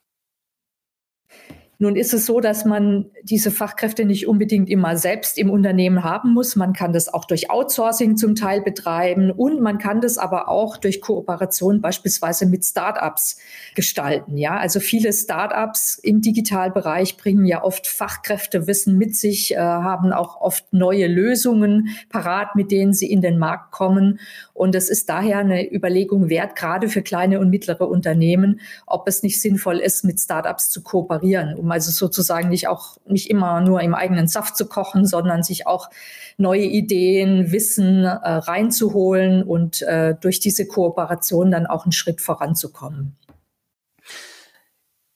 Nun 1.82 1.96
ist 1.96 2.14
es 2.14 2.26
so, 2.26 2.38
dass 2.38 2.64
man 2.64 3.06
diese 3.24 3.50
Fachkräfte 3.50 4.04
nicht 4.04 4.28
unbedingt 4.28 4.70
immer 4.70 4.96
selbst 4.96 5.36
im 5.36 5.50
Unternehmen 5.50 6.04
haben 6.04 6.32
muss. 6.32 6.54
Man 6.54 6.74
kann 6.74 6.92
das 6.92 7.12
auch 7.12 7.24
durch 7.24 7.50
Outsourcing 7.50 8.16
zum 8.16 8.36
Teil 8.36 8.60
betreiben 8.60 9.32
und 9.32 9.60
man 9.60 9.78
kann 9.78 10.00
das 10.00 10.16
aber 10.16 10.48
auch 10.48 10.76
durch 10.76 11.00
Kooperation 11.00 11.80
beispielsweise 11.80 12.46
mit 12.46 12.64
Startups 12.64 13.36
gestalten. 13.74 14.38
Ja, 14.38 14.58
also 14.58 14.78
viele 14.78 15.12
Startups 15.12 15.98
im 16.00 16.20
Digitalbereich 16.20 17.16
bringen 17.16 17.46
ja 17.46 17.64
oft 17.64 17.88
Fachkräftewissen 17.88 18.96
mit 18.96 19.16
sich, 19.16 19.54
äh, 19.54 19.58
haben 19.58 20.12
auch 20.12 20.40
oft 20.40 20.72
neue 20.72 21.08
Lösungen 21.08 21.88
parat, 22.10 22.54
mit 22.54 22.70
denen 22.70 22.92
sie 22.92 23.10
in 23.10 23.22
den 23.22 23.38
Markt 23.38 23.72
kommen. 23.72 24.20
Und 24.54 24.76
es 24.76 24.88
ist 24.88 25.08
daher 25.08 25.38
eine 25.38 25.68
Überlegung 25.68 26.28
wert, 26.28 26.54
gerade 26.54 26.88
für 26.88 27.02
kleine 27.02 27.40
und 27.40 27.50
mittlere 27.50 27.88
Unternehmen, 27.88 28.60
ob 28.86 29.08
es 29.08 29.24
nicht 29.24 29.40
sinnvoll 29.40 29.80
ist, 29.80 30.04
mit 30.04 30.20
Startups 30.20 30.70
zu 30.70 30.84
kooperieren, 30.84 31.56
um 31.56 31.71
also 31.72 31.90
sozusagen 31.90 32.48
nicht 32.48 32.68
auch 32.68 32.98
nicht 33.06 33.28
immer 33.28 33.60
nur 33.60 33.80
im 33.80 33.94
eigenen 33.94 34.28
Saft 34.28 34.56
zu 34.56 34.66
kochen, 34.66 35.06
sondern 35.06 35.42
sich 35.42 35.66
auch 35.66 35.90
neue 36.36 36.64
Ideen, 36.64 37.50
Wissen 37.50 38.04
äh, 38.04 38.10
reinzuholen 38.10 39.42
und 39.42 39.82
äh, 39.82 40.14
durch 40.20 40.40
diese 40.40 40.66
Kooperation 40.66 41.50
dann 41.50 41.66
auch 41.66 41.84
einen 41.84 41.92
Schritt 41.92 42.20
voranzukommen. 42.20 43.16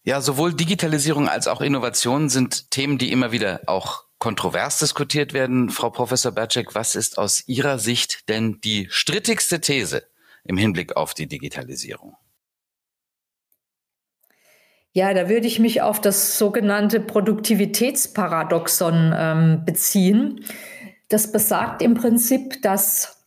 Ja, 0.02 0.20
sowohl 0.20 0.54
Digitalisierung 0.54 1.28
als 1.28 1.48
auch 1.48 1.60
Innovation 1.60 2.28
sind 2.28 2.70
Themen, 2.70 2.96
die 2.96 3.10
immer 3.10 3.32
wieder 3.32 3.62
auch 3.66 4.04
kontrovers 4.18 4.78
diskutiert 4.78 5.32
werden. 5.32 5.68
Frau 5.68 5.90
Professor 5.90 6.32
Berczek, 6.32 6.74
was 6.74 6.94
ist 6.94 7.18
aus 7.18 7.46
Ihrer 7.48 7.78
Sicht 7.78 8.28
denn 8.28 8.60
die 8.62 8.86
strittigste 8.90 9.60
These 9.60 10.04
im 10.44 10.56
Hinblick 10.56 10.96
auf 10.96 11.12
die 11.12 11.26
Digitalisierung? 11.26 12.16
Ja, 14.96 15.12
da 15.12 15.28
würde 15.28 15.46
ich 15.46 15.58
mich 15.58 15.82
auf 15.82 16.00
das 16.00 16.38
sogenannte 16.38 17.00
Produktivitätsparadoxon 17.00 19.14
ähm, 19.14 19.62
beziehen. 19.66 20.42
Das 21.10 21.32
besagt 21.32 21.82
im 21.82 21.92
Prinzip, 21.92 22.62
dass 22.62 23.26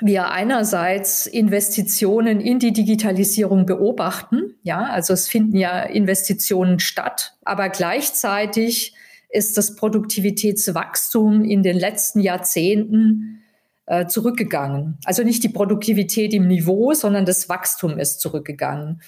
wir 0.00 0.30
einerseits 0.30 1.26
Investitionen 1.26 2.40
in 2.40 2.60
die 2.60 2.72
Digitalisierung 2.72 3.66
beobachten. 3.66 4.54
Ja, 4.62 4.84
also 4.84 5.12
es 5.12 5.26
finden 5.26 5.56
ja 5.56 5.82
Investitionen 5.82 6.78
statt, 6.78 7.34
aber 7.44 7.68
gleichzeitig 7.68 8.94
ist 9.28 9.58
das 9.58 9.74
Produktivitätswachstum 9.74 11.44
in 11.44 11.64
den 11.64 11.80
letzten 11.80 12.20
Jahrzehnten 12.20 13.42
äh, 13.86 14.06
zurückgegangen. 14.06 14.98
Also 15.04 15.24
nicht 15.24 15.42
die 15.42 15.48
Produktivität 15.48 16.32
im 16.32 16.46
Niveau, 16.46 16.94
sondern 16.94 17.24
das 17.24 17.48
Wachstum 17.48 17.98
ist 17.98 18.20
zurückgegangen. 18.20 19.02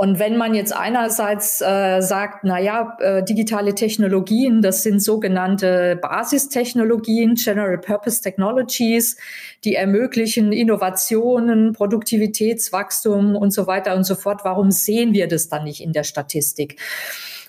Und 0.00 0.18
wenn 0.18 0.38
man 0.38 0.54
jetzt 0.54 0.74
einerseits 0.74 1.60
äh, 1.60 2.00
sagt, 2.00 2.42
na 2.42 2.58
ja, 2.58 2.96
äh, 3.00 3.22
digitale 3.22 3.74
Technologien, 3.74 4.62
das 4.62 4.82
sind 4.82 5.02
sogenannte 5.02 5.98
Basistechnologien, 6.00 7.34
General 7.34 7.76
Purpose 7.76 8.22
Technologies, 8.22 9.18
die 9.62 9.74
ermöglichen 9.74 10.52
Innovationen, 10.52 11.74
Produktivitätswachstum 11.74 13.36
und 13.36 13.50
so 13.50 13.66
weiter 13.66 13.94
und 13.94 14.04
so 14.04 14.14
fort. 14.14 14.40
Warum 14.42 14.70
sehen 14.70 15.12
wir 15.12 15.28
das 15.28 15.50
dann 15.50 15.64
nicht 15.64 15.82
in 15.82 15.92
der 15.92 16.04
Statistik? 16.04 16.80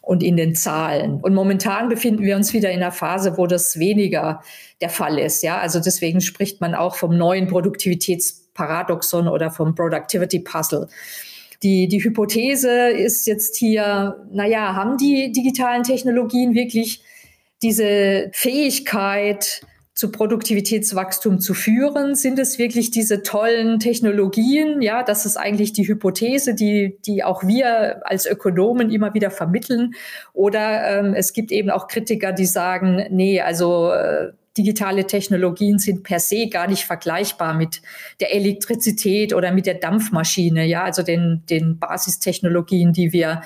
und 0.03 0.23
in 0.23 0.35
den 0.35 0.55
Zahlen. 0.55 1.21
Und 1.21 1.35
momentan 1.35 1.87
befinden 1.87 2.23
wir 2.23 2.35
uns 2.35 2.53
wieder 2.53 2.71
in 2.71 2.77
einer 2.77 2.91
Phase, 2.91 3.37
wo 3.37 3.45
das 3.45 3.77
weniger 3.77 4.41
der 4.81 4.89
Fall 4.89 5.19
ist. 5.19 5.43
Ja, 5.43 5.59
also 5.59 5.79
deswegen 5.79 6.21
spricht 6.21 6.59
man 6.59 6.73
auch 6.73 6.95
vom 6.95 7.15
neuen 7.15 7.45
Produktivitätsparadoxon 7.45 9.27
oder 9.27 9.51
vom 9.51 9.75
Productivity 9.75 10.39
Puzzle. 10.39 10.87
Die, 11.63 11.88
die 11.88 12.04
Hypothese 12.04 12.89
ist 12.89 13.28
jetzt 13.28 13.56
hier, 13.56 14.26
naja, 14.32 14.76
haben 14.76 14.97
die 14.97 15.32
digitalen 15.32 15.84
Technologien 15.84 16.56
wirklich 16.56 17.04
diese 17.62 18.32
Fähigkeit, 18.34 19.62
zu 20.02 20.12
Produktivitätswachstum 20.12 21.39
zu 21.39 21.54
führen? 21.54 22.15
Sind 22.15 22.39
es 22.39 22.58
wirklich 22.58 22.89
diese 22.89 23.21
tollen 23.21 23.80
Technologien? 23.80 24.82
Ja, 24.82 25.04
das 25.04 25.28
ist 25.28 25.38
eigentlich 25.38 25.74
die 25.74 25.88
Hypothese, 25.88 26.56
die, 26.56 26.97
die 27.06 27.24
auch 27.24 27.43
wir 27.45 28.02
als 28.04 28.26
Ökonomen 28.26 28.89
immer 28.89 29.13
wieder 29.13 29.30
vermitteln. 29.30 29.93
Oder 30.34 31.00
ähm, 31.00 31.13
es 31.13 31.34
gibt 31.34 31.52
eben 31.52 31.69
auch 31.69 31.88
Kritiker, 31.88 32.32
die 32.32 32.47
sagen, 32.47 33.06
nee, 33.12 33.41
also 33.41 33.91
äh, 33.91 34.32
digitale 34.57 35.07
Technologien 35.07 35.79
sind 35.79 36.03
per 36.03 36.19
se 36.19 36.47
gar 36.47 36.67
nicht 36.67 36.83
vergleichbar 36.83 37.53
mit 37.53 37.81
der 38.19 38.33
Elektrizität 38.33 39.33
oder 39.33 39.51
mit 39.51 39.65
der 39.65 39.75
Dampfmaschine, 39.75 40.65
ja, 40.65 40.83
also 40.83 41.03
den, 41.03 41.43
den 41.49 41.79
Basistechnologien, 41.79 42.91
die 42.91 43.13
wir 43.13 43.41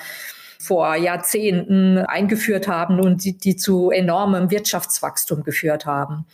vor 0.58 0.96
Jahrzehnten 0.96 1.98
eingeführt 1.98 2.66
haben 2.66 3.00
und 3.00 3.24
die, 3.24 3.38
die 3.38 3.56
zu 3.56 3.90
enormem 3.90 4.50
Wirtschaftswachstum 4.50 5.44
geführt 5.44 5.86
haben. 5.86 6.26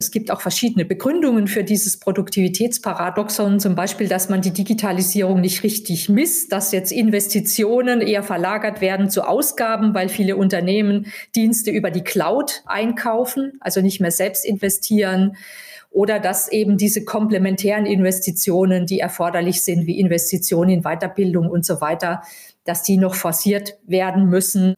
Es 0.00 0.10
gibt 0.10 0.30
auch 0.30 0.40
verschiedene 0.40 0.84
Begründungen 0.84 1.46
für 1.46 1.64
dieses 1.64 1.98
Produktivitätsparadoxon, 1.98 3.60
zum 3.60 3.74
Beispiel, 3.74 4.08
dass 4.08 4.28
man 4.28 4.40
die 4.40 4.52
Digitalisierung 4.52 5.40
nicht 5.40 5.62
richtig 5.62 6.08
misst, 6.08 6.52
dass 6.52 6.72
jetzt 6.72 6.92
Investitionen 6.92 8.00
eher 8.00 8.22
verlagert 8.22 8.80
werden 8.80 9.10
zu 9.10 9.22
Ausgaben, 9.22 9.94
weil 9.94 10.08
viele 10.08 10.36
Unternehmen 10.36 11.06
Dienste 11.34 11.70
über 11.70 11.90
die 11.90 12.02
Cloud 12.02 12.62
einkaufen, 12.66 13.52
also 13.60 13.80
nicht 13.80 14.00
mehr 14.00 14.10
selbst 14.10 14.44
investieren 14.44 15.36
oder 15.94 16.18
dass 16.18 16.50
eben 16.50 16.76
diese 16.76 17.04
komplementären 17.04 17.86
Investitionen, 17.86 18.84
die 18.84 18.98
erforderlich 18.98 19.62
sind, 19.62 19.86
wie 19.86 20.00
Investitionen 20.00 20.70
in 20.70 20.82
Weiterbildung 20.82 21.48
und 21.48 21.64
so 21.64 21.80
weiter, 21.80 22.22
dass 22.64 22.82
die 22.82 22.96
noch 22.96 23.14
forciert 23.14 23.78
werden 23.86 24.28
müssen. 24.28 24.74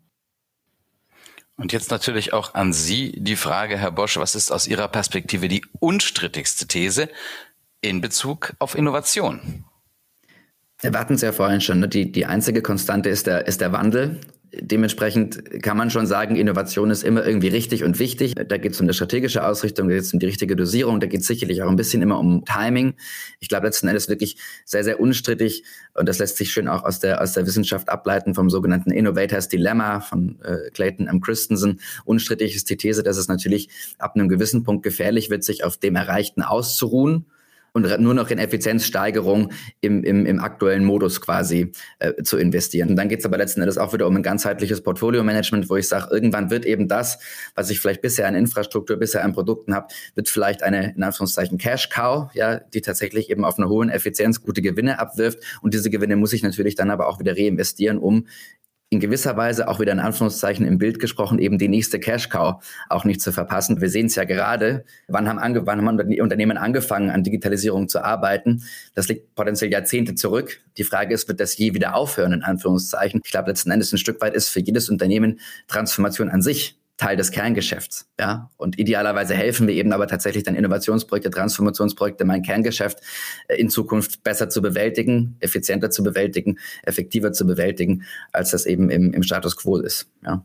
Und 1.56 1.72
jetzt 1.72 1.90
natürlich 1.90 2.32
auch 2.32 2.54
an 2.54 2.72
Sie 2.72 3.12
die 3.16 3.36
Frage, 3.36 3.78
Herr 3.78 3.90
Bosch, 3.90 4.18
was 4.18 4.34
ist 4.34 4.50
aus 4.50 4.66
Ihrer 4.66 4.88
Perspektive 4.88 5.48
die 5.48 5.64
unstrittigste 5.80 6.66
These 6.66 7.08
in 7.80 8.00
Bezug 8.00 8.54
auf 8.58 8.74
Innovation? 8.74 9.64
Wir 10.80 10.92
hatten 10.92 11.14
es 11.14 11.22
ja 11.22 11.32
vorhin 11.32 11.62
schon, 11.62 11.80
ne? 11.80 11.88
die, 11.88 12.12
die 12.12 12.26
einzige 12.26 12.60
Konstante 12.60 13.08
ist 13.08 13.26
der, 13.26 13.46
ist 13.46 13.62
der 13.62 13.72
Wandel 13.72 14.20
dementsprechend 14.52 15.62
kann 15.62 15.76
man 15.76 15.90
schon 15.90 16.06
sagen, 16.06 16.36
Innovation 16.36 16.90
ist 16.90 17.02
immer 17.02 17.26
irgendwie 17.26 17.48
richtig 17.48 17.84
und 17.84 17.98
wichtig. 17.98 18.34
Da 18.34 18.56
geht 18.56 18.72
es 18.72 18.80
um 18.80 18.84
eine 18.84 18.94
strategische 18.94 19.46
Ausrichtung, 19.46 19.88
da 19.88 19.94
geht 19.94 20.04
es 20.04 20.12
um 20.12 20.18
die 20.18 20.26
richtige 20.26 20.56
Dosierung, 20.56 21.00
da 21.00 21.06
geht 21.06 21.20
es 21.20 21.26
sicherlich 21.26 21.62
auch 21.62 21.68
ein 21.68 21.76
bisschen 21.76 22.02
immer 22.02 22.18
um 22.18 22.44
Timing. 22.44 22.94
Ich 23.40 23.48
glaube 23.48 23.66
letzten 23.66 23.88
Endes 23.88 24.08
wirklich 24.08 24.36
sehr, 24.64 24.84
sehr 24.84 25.00
unstrittig 25.00 25.64
und 25.94 26.08
das 26.08 26.18
lässt 26.18 26.36
sich 26.36 26.52
schön 26.52 26.68
auch 26.68 26.84
aus 26.84 27.00
der, 27.00 27.20
aus 27.20 27.32
der 27.32 27.46
Wissenschaft 27.46 27.88
ableiten 27.88 28.34
vom 28.34 28.50
sogenannten 28.50 28.90
Innovators 28.90 29.48
Dilemma 29.48 30.00
von 30.00 30.40
äh, 30.42 30.70
Clayton 30.70 31.08
M. 31.08 31.20
Christensen. 31.20 31.80
Unstrittig 32.04 32.54
ist 32.54 32.70
die 32.70 32.76
These, 32.76 33.02
dass 33.02 33.16
es 33.16 33.28
natürlich 33.28 33.68
ab 33.98 34.14
einem 34.14 34.28
gewissen 34.28 34.62
Punkt 34.62 34.82
gefährlich 34.82 35.30
wird, 35.30 35.44
sich 35.44 35.64
auf 35.64 35.76
dem 35.76 35.96
Erreichten 35.96 36.42
auszuruhen 36.42 37.26
und 37.76 38.00
nur 38.00 38.14
noch 38.14 38.30
in 38.30 38.38
Effizienzsteigerung 38.38 39.52
im, 39.82 40.02
im, 40.02 40.24
im 40.24 40.40
aktuellen 40.40 40.82
Modus 40.82 41.20
quasi 41.20 41.72
äh, 41.98 42.22
zu 42.22 42.38
investieren. 42.38 42.88
Und 42.88 42.96
dann 42.96 43.10
geht 43.10 43.18
es 43.18 43.26
aber 43.26 43.36
letzten 43.36 43.60
Endes 43.60 43.76
auch 43.76 43.92
wieder 43.92 44.06
um 44.06 44.16
ein 44.16 44.22
ganzheitliches 44.22 44.80
Portfolio-Management, 44.80 45.68
wo 45.68 45.76
ich 45.76 45.86
sage, 45.86 46.08
irgendwann 46.10 46.48
wird 46.48 46.64
eben 46.64 46.88
das, 46.88 47.18
was 47.54 47.68
ich 47.68 47.78
vielleicht 47.78 48.00
bisher 48.00 48.26
an 48.26 48.34
Infrastruktur, 48.34 48.96
bisher 48.96 49.22
an 49.22 49.34
Produkten 49.34 49.74
habe, 49.74 49.88
wird 50.14 50.30
vielleicht 50.30 50.62
eine, 50.62 50.94
in 50.96 51.02
Anführungszeichen, 51.02 51.58
Cash-Cow, 51.58 52.30
ja, 52.32 52.60
die 52.60 52.80
tatsächlich 52.80 53.28
eben 53.28 53.44
auf 53.44 53.58
einer 53.58 53.68
hohen 53.68 53.90
Effizienz 53.90 54.40
gute 54.40 54.62
Gewinne 54.62 54.98
abwirft. 54.98 55.40
Und 55.60 55.74
diese 55.74 55.90
Gewinne 55.90 56.16
muss 56.16 56.32
ich 56.32 56.42
natürlich 56.42 56.76
dann 56.76 56.90
aber 56.90 57.08
auch 57.08 57.20
wieder 57.20 57.36
reinvestieren, 57.36 57.98
um 57.98 58.26
in 58.96 59.00
gewisser 59.00 59.36
Weise 59.36 59.68
auch 59.68 59.78
wieder 59.78 59.92
in 59.92 60.00
Anführungszeichen 60.00 60.66
im 60.66 60.78
Bild 60.78 60.98
gesprochen, 60.98 61.38
eben 61.38 61.58
die 61.58 61.68
nächste 61.68 62.00
Cash-Cow 62.00 62.64
auch 62.88 63.04
nicht 63.04 63.20
zu 63.20 63.30
verpassen. 63.30 63.80
Wir 63.80 63.90
sehen 63.90 64.06
es 64.06 64.14
ja 64.14 64.24
gerade, 64.24 64.84
wann 65.06 65.28
haben, 65.28 65.38
ange 65.38 65.66
wann 65.66 65.86
haben 65.86 66.20
Unternehmen 66.20 66.56
angefangen, 66.56 67.10
an 67.10 67.22
Digitalisierung 67.22 67.88
zu 67.88 68.02
arbeiten. 68.02 68.62
Das 68.94 69.08
liegt 69.08 69.34
potenziell 69.34 69.70
Jahrzehnte 69.70 70.14
zurück. 70.14 70.60
Die 70.78 70.84
Frage 70.84 71.14
ist, 71.14 71.28
wird 71.28 71.40
das 71.40 71.58
je 71.58 71.74
wieder 71.74 71.94
aufhören, 71.94 72.32
in 72.32 72.42
Anführungszeichen? 72.42 73.20
Ich 73.22 73.30
glaube, 73.30 73.50
letzten 73.50 73.70
Endes 73.70 73.92
ein 73.92 73.98
Stück 73.98 74.20
weit 74.22 74.34
ist 74.34 74.48
für 74.48 74.60
jedes 74.60 74.88
Unternehmen 74.88 75.40
Transformation 75.68 76.30
an 76.30 76.40
sich 76.40 76.78
Teil 76.96 77.16
des 77.16 77.30
Kerngeschäfts. 77.30 78.08
Ja? 78.18 78.50
Und 78.56 78.78
idealerweise 78.78 79.34
helfen 79.34 79.66
wir 79.66 79.74
eben 79.74 79.92
aber 79.92 80.06
tatsächlich 80.06 80.44
dann 80.44 80.54
Innovationsprojekte, 80.54 81.30
Transformationsprojekte, 81.30 82.24
mein 82.24 82.42
Kerngeschäft 82.42 83.00
äh, 83.48 83.56
in 83.56 83.68
Zukunft 83.68 84.22
besser 84.22 84.48
zu 84.48 84.62
bewältigen, 84.62 85.36
effizienter 85.40 85.90
zu 85.90 86.02
bewältigen, 86.02 86.58
effektiver 86.82 87.32
zu 87.32 87.46
bewältigen, 87.46 88.04
als 88.32 88.50
das 88.50 88.66
eben 88.66 88.90
im, 88.90 89.12
im 89.12 89.22
Status 89.22 89.56
quo 89.56 89.76
ist. 89.76 90.10
Ja? 90.24 90.44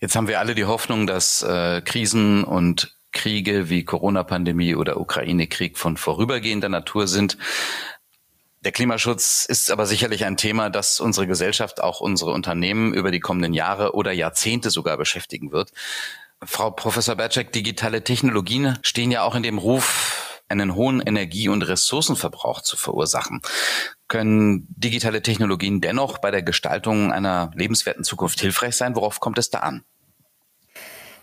Jetzt 0.00 0.14
haben 0.14 0.28
wir 0.28 0.40
alle 0.40 0.54
die 0.54 0.66
Hoffnung, 0.66 1.06
dass 1.06 1.42
äh, 1.42 1.80
Krisen 1.80 2.44
und 2.44 2.96
Kriege 3.12 3.70
wie 3.70 3.84
Corona-Pandemie 3.84 4.74
oder 4.74 5.00
Ukraine-Krieg 5.00 5.78
von 5.78 5.96
vorübergehender 5.96 6.68
Natur 6.68 7.06
sind. 7.06 7.38
Der 8.66 8.72
Klimaschutz 8.72 9.46
ist 9.48 9.70
aber 9.70 9.86
sicherlich 9.86 10.24
ein 10.24 10.36
Thema, 10.36 10.70
das 10.70 10.98
unsere 10.98 11.28
Gesellschaft, 11.28 11.80
auch 11.80 12.00
unsere 12.00 12.32
Unternehmen 12.32 12.94
über 12.94 13.12
die 13.12 13.20
kommenden 13.20 13.54
Jahre 13.54 13.94
oder 13.94 14.10
Jahrzehnte 14.10 14.70
sogar 14.70 14.96
beschäftigen 14.96 15.52
wird. 15.52 15.70
Frau 16.42 16.72
Professor 16.72 17.14
Berczek, 17.14 17.52
digitale 17.52 18.02
Technologien 18.02 18.76
stehen 18.82 19.12
ja 19.12 19.22
auch 19.22 19.36
in 19.36 19.44
dem 19.44 19.58
Ruf, 19.58 20.42
einen 20.48 20.74
hohen 20.74 21.00
Energie- 21.00 21.48
und 21.48 21.62
Ressourcenverbrauch 21.62 22.60
zu 22.60 22.76
verursachen. 22.76 23.40
Können 24.08 24.66
digitale 24.68 25.22
Technologien 25.22 25.80
dennoch 25.80 26.18
bei 26.18 26.32
der 26.32 26.42
Gestaltung 26.42 27.12
einer 27.12 27.52
lebenswerten 27.54 28.02
Zukunft 28.02 28.40
hilfreich 28.40 28.74
sein? 28.74 28.96
Worauf 28.96 29.20
kommt 29.20 29.38
es 29.38 29.48
da 29.48 29.60
an? 29.60 29.84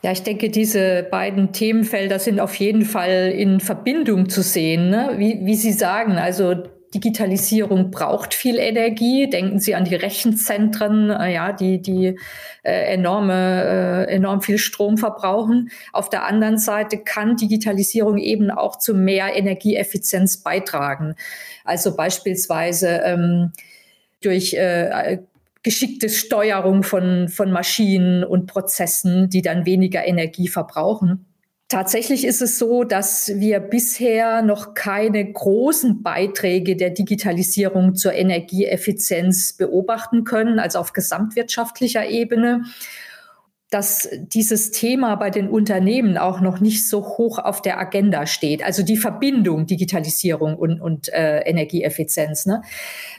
Ja, 0.01 0.13
ich 0.13 0.23
denke, 0.23 0.49
diese 0.49 1.03
beiden 1.11 1.51
Themenfelder 1.51 2.19
sind 2.19 2.39
auf 2.39 2.55
jeden 2.55 2.85
Fall 2.85 3.33
in 3.35 3.59
Verbindung 3.59 4.29
zu 4.29 4.41
sehen. 4.41 4.89
Ne? 4.89 5.15
Wie, 5.17 5.39
wie 5.43 5.55
Sie 5.55 5.73
sagen, 5.73 6.13
also 6.13 6.63
Digitalisierung 6.93 7.91
braucht 7.91 8.33
viel 8.33 8.57
Energie. 8.57 9.29
Denken 9.29 9.59
Sie 9.59 9.75
an 9.75 9.85
die 9.85 9.95
Rechenzentren, 9.95 11.09
äh, 11.09 11.33
ja, 11.33 11.51
die, 11.51 11.81
die 11.81 12.19
äh, 12.63 12.93
enorme, 12.93 14.05
äh, 14.07 14.13
enorm 14.13 14.41
viel 14.41 14.57
Strom 14.57 14.97
verbrauchen. 14.97 15.69
Auf 15.91 16.09
der 16.09 16.25
anderen 16.25 16.57
Seite 16.57 16.97
kann 16.97 17.35
Digitalisierung 17.35 18.17
eben 18.17 18.51
auch 18.51 18.77
zu 18.77 18.93
mehr 18.93 19.35
Energieeffizienz 19.35 20.37
beitragen. 20.37 21.15
Also 21.63 21.95
beispielsweise 21.95 23.01
ähm, 23.03 23.51
durch 24.21 24.53
äh, 24.53 25.19
geschickte 25.63 26.09
Steuerung 26.09 26.83
von, 26.83 27.29
von 27.29 27.51
Maschinen 27.51 28.23
und 28.23 28.47
Prozessen, 28.47 29.29
die 29.29 29.41
dann 29.41 29.65
weniger 29.65 30.05
Energie 30.05 30.47
verbrauchen. 30.47 31.25
Tatsächlich 31.73 32.23
ist 32.23 32.43
es 32.43 32.59
so, 32.59 32.83
dass 32.83 33.31
wir 33.33 33.59
bisher 33.59 34.43
noch 34.43 34.75
keine 34.75 35.25
großen 35.25 36.03
Beiträge 36.03 36.75
der 36.75 36.91
Digitalisierung 36.91 37.95
zur 37.95 38.13
Energieeffizienz 38.13 39.53
beobachten 39.53 40.23
können, 40.23 40.59
also 40.59 40.77
auf 40.77 40.93
gesamtwirtschaftlicher 40.93 42.05
Ebene 42.07 42.61
dass 43.71 44.07
dieses 44.11 44.69
Thema 44.69 45.15
bei 45.15 45.31
den 45.31 45.49
Unternehmen 45.49 46.19
auch 46.19 46.41
noch 46.41 46.59
nicht 46.59 46.87
so 46.87 47.03
hoch 47.17 47.39
auf 47.39 47.59
der 47.59 47.79
Agenda 47.79 48.27
steht. 48.27 48.63
Also 48.63 48.83
die 48.83 48.97
Verbindung 48.97 49.65
Digitalisierung 49.65 50.55
und, 50.55 50.79
und 50.79 51.11
äh, 51.11 51.39
Energieeffizienz. 51.39 52.45
Ne? 52.45 52.61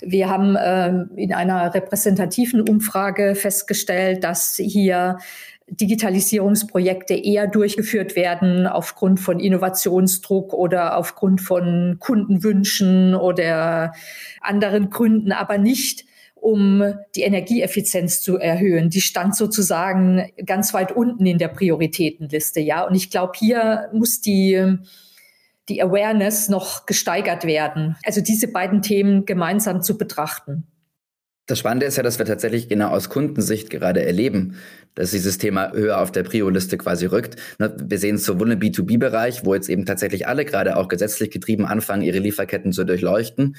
Wir 0.00 0.30
haben 0.30 0.56
ähm, 0.64 1.10
in 1.16 1.34
einer 1.34 1.74
repräsentativen 1.74 2.60
Umfrage 2.60 3.34
festgestellt, 3.34 4.22
dass 4.22 4.54
hier 4.54 5.18
Digitalisierungsprojekte 5.68 7.14
eher 7.14 7.46
durchgeführt 7.46 8.16
werden 8.16 8.66
aufgrund 8.66 9.18
von 9.18 9.40
Innovationsdruck 9.40 10.52
oder 10.52 10.96
aufgrund 10.96 11.40
von 11.40 11.96
Kundenwünschen 12.00 13.14
oder 13.14 13.92
anderen 14.40 14.90
Gründen, 14.90 15.32
aber 15.32 15.58
nicht 15.58 16.04
um 16.34 16.94
die 17.16 17.22
Energieeffizienz 17.22 18.20
zu 18.20 18.38
erhöhen. 18.38 18.90
Die 18.90 19.00
stand 19.00 19.34
sozusagen 19.34 20.30
ganz 20.44 20.74
weit 20.74 20.92
unten 20.92 21.24
in 21.24 21.38
der 21.38 21.48
Prioritätenliste, 21.48 22.60
ja. 22.60 22.86
Und 22.86 22.94
ich 22.94 23.10
glaube, 23.10 23.32
hier 23.36 23.88
muss 23.92 24.20
die 24.20 24.78
die 25.68 25.82
Awareness 25.82 26.48
noch 26.48 26.86
gesteigert 26.86 27.44
werden. 27.44 27.96
Also 28.04 28.20
diese 28.20 28.48
beiden 28.48 28.82
Themen 28.82 29.24
gemeinsam 29.24 29.82
zu 29.82 29.96
betrachten. 29.96 30.66
Das 31.46 31.58
Spannende 31.58 31.84
ist 31.84 31.96
ja, 31.96 32.02
dass 32.02 32.18
wir 32.18 32.24
tatsächlich 32.24 32.70
genau 32.70 32.88
aus 32.88 33.10
Kundensicht 33.10 33.68
gerade 33.68 34.02
erleben, 34.02 34.56
dass 34.94 35.10
dieses 35.10 35.36
Thema 35.36 35.72
höher 35.72 36.00
auf 36.00 36.10
der 36.10 36.22
Prio-Liste 36.22 36.78
quasi 36.78 37.04
rückt. 37.04 37.36
Ne, 37.58 37.76
wir 37.78 37.98
sehen 37.98 38.14
es 38.14 38.24
sowohl 38.24 38.52
im 38.52 38.60
B2B-Bereich, 38.60 39.44
wo 39.44 39.54
jetzt 39.54 39.68
eben 39.68 39.84
tatsächlich 39.84 40.26
alle 40.26 40.46
gerade 40.46 40.76
auch 40.76 40.88
gesetzlich 40.88 41.30
getrieben 41.30 41.66
anfangen, 41.66 42.00
ihre 42.00 42.18
Lieferketten 42.18 42.72
zu 42.72 42.84
durchleuchten, 42.84 43.56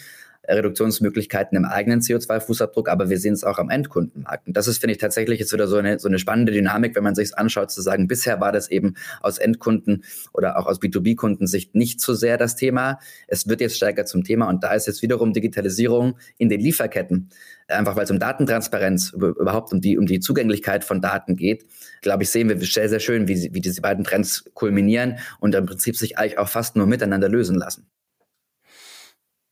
Reduktionsmöglichkeiten 0.48 1.58
im 1.58 1.66
eigenen 1.66 2.02
CO2-Fußabdruck, 2.02 2.90
aber 2.90 3.10
wir 3.10 3.18
sehen 3.18 3.34
es 3.34 3.44
auch 3.44 3.58
am 3.58 3.70
Endkundenmarkt. 3.70 4.48
Und 4.48 4.58
das 4.58 4.68
ist, 4.68 4.80
finde 4.80 4.94
ich, 4.94 5.00
tatsächlich 5.00 5.40
jetzt 5.40 5.54
wieder 5.54 5.68
so 5.68 5.78
eine, 5.78 6.00
so 6.00 6.08
eine 6.08 6.20
spannende 6.20 6.52
Dynamik, 6.52 6.96
wenn 6.96 7.04
man 7.04 7.16
sich 7.16 7.38
anschaut, 7.38 7.72
zu 7.72 7.82
sagen, 7.82 8.08
bisher 8.08 8.40
war 8.40 8.52
das 8.52 8.70
eben 8.70 8.96
aus 9.22 9.38
Endkunden 9.38 10.04
oder 10.34 10.58
auch 10.58 10.66
aus 10.66 10.82
B2B-Kundensicht 10.82 11.76
nicht 11.76 12.02
so 12.02 12.14
sehr 12.14 12.38
das 12.38 12.56
Thema. 12.56 13.00
Es 13.28 13.48
wird 13.48 13.62
jetzt 13.62 13.78
stärker 13.78 14.06
zum 14.06 14.24
Thema 14.24 14.48
und 14.50 14.64
da 14.64 14.74
ist 14.74 14.88
jetzt 14.88 15.02
wiederum 15.02 15.34
Digitalisierung 15.34 16.18
in 16.38 16.50
den 16.50 16.60
Lieferketten, 16.60 17.30
einfach 17.68 17.96
weil 17.96 18.04
es 18.04 18.12
um 18.12 18.20
Datentransparenz, 18.20 19.14
überhaupt 19.14 19.74
um 19.74 19.82
die, 19.82 19.98
um 19.98 20.06
die 20.06 20.20
Zugänglichkeit 20.20 20.84
von 20.84 21.02
Daten 21.02 21.36
geht, 21.36 21.66
glaube 22.02 22.24
ich, 22.24 22.30
sehen 22.30 22.50
wir 22.50 22.60
sehr, 22.60 22.90
sehr 22.90 23.00
schön, 23.00 23.28
wie, 23.28 23.50
wie 23.54 23.62
diese 23.62 23.82
beiden 23.82 24.04
Trends 24.04 24.46
kulminieren 24.54 25.18
und 25.40 25.56
im 25.56 25.66
Prinzip 25.66 25.96
sich 25.96 26.18
eigentlich 26.18 26.38
auch 26.38 26.50
fast 26.50 26.76
nur 26.76 26.88
miteinander 26.88 27.30
lösen 27.30 27.56
lassen. 27.56 27.88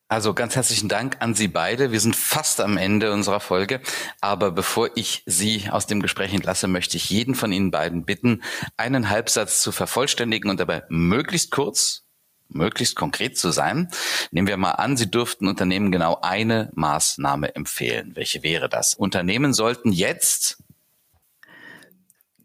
Also 0.07 0.33
ganz 0.33 0.55
herzlichen 0.55 0.89
Dank 0.89 1.17
an 1.21 1.33
Sie 1.33 1.47
beide. 1.47 1.91
Wir 1.91 1.99
sind 1.99 2.15
fast 2.15 2.61
am 2.61 2.77
Ende 2.77 3.11
unserer 3.11 3.39
Folge. 3.39 3.81
Aber 4.21 4.51
bevor 4.51 4.89
ich 4.95 5.23
Sie 5.25 5.69
aus 5.71 5.87
dem 5.87 6.01
Gespräch 6.01 6.33
entlasse, 6.33 6.67
möchte 6.67 6.97
ich 6.97 7.09
jeden 7.09 7.35
von 7.35 7.51
Ihnen 7.51 7.71
beiden 7.71 8.05
bitten, 8.05 8.43
einen 8.77 9.09
Halbsatz 9.09 9.61
zu 9.61 9.71
vervollständigen 9.71 10.51
und 10.51 10.59
dabei 10.59 10.83
möglichst 10.89 11.51
kurz, 11.51 12.03
möglichst 12.49 12.95
konkret 12.95 13.37
zu 13.37 13.49
sein. 13.49 13.89
Nehmen 14.29 14.47
wir 14.47 14.57
mal 14.57 14.71
an, 14.71 14.97
Sie 14.97 15.09
dürften 15.09 15.47
Unternehmen 15.47 15.91
genau 15.91 16.19
eine 16.21 16.69
Maßnahme 16.75 17.55
empfehlen. 17.55 18.11
Welche 18.15 18.43
wäre 18.43 18.69
das? 18.69 18.93
Unternehmen 18.93 19.53
sollten 19.53 19.91
jetzt 19.91 20.63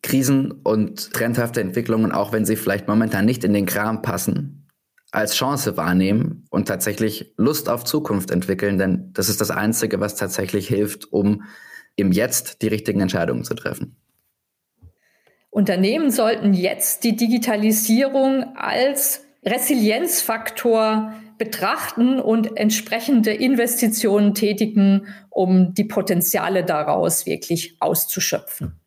Krisen 0.03 0.53
und 0.53 1.13
trendhafte 1.13 1.61
Entwicklungen, 1.61 2.13
auch 2.13 2.33
wenn 2.33 2.47
sie 2.47 2.57
vielleicht 2.57 2.89
momentan 2.89 3.25
nicht 3.25 3.45
in 3.45 3.53
den 3.53 3.67
Kram 3.67 4.01
passen, 4.01 4.68
als 5.11 5.35
Chance 5.35 5.77
wahrnehmen 5.77 6.47
und 6.51 6.69
tatsächlich 6.69 7.33
Lust 7.37 7.69
auf 7.69 7.85
Zukunft 7.85 8.31
entwickeln, 8.31 8.79
denn 8.79 9.11
das 9.15 9.29
ist 9.29 9.41
das 9.41 9.51
Einzige, 9.51 10.01
was 10.01 10.17
tatsächlich 10.17 10.69
hilft, 10.69 11.13
um 11.13 11.45
im 11.97 12.13
Jetzt 12.13 12.63
die 12.63 12.69
richtigen 12.69 13.01
Entscheidungen 13.01 13.45
zu 13.45 13.55
treffen. 13.55 13.97
Unternehmen 15.51 16.11
sollten 16.11 16.53
jetzt 16.53 17.05
die 17.05 17.17
Digitalisierung 17.17 18.55
als 18.57 19.25
Resilienzfaktor 19.45 21.15
betrachten 21.39 22.21
und 22.21 22.57
entsprechende 22.57 23.33
Investitionen 23.33 24.35
tätigen, 24.35 25.07
um 25.31 25.73
die 25.73 25.85
Potenziale 25.85 26.65
daraus 26.65 27.27
wirklich 27.27 27.77
auszuschöpfen. 27.81 28.78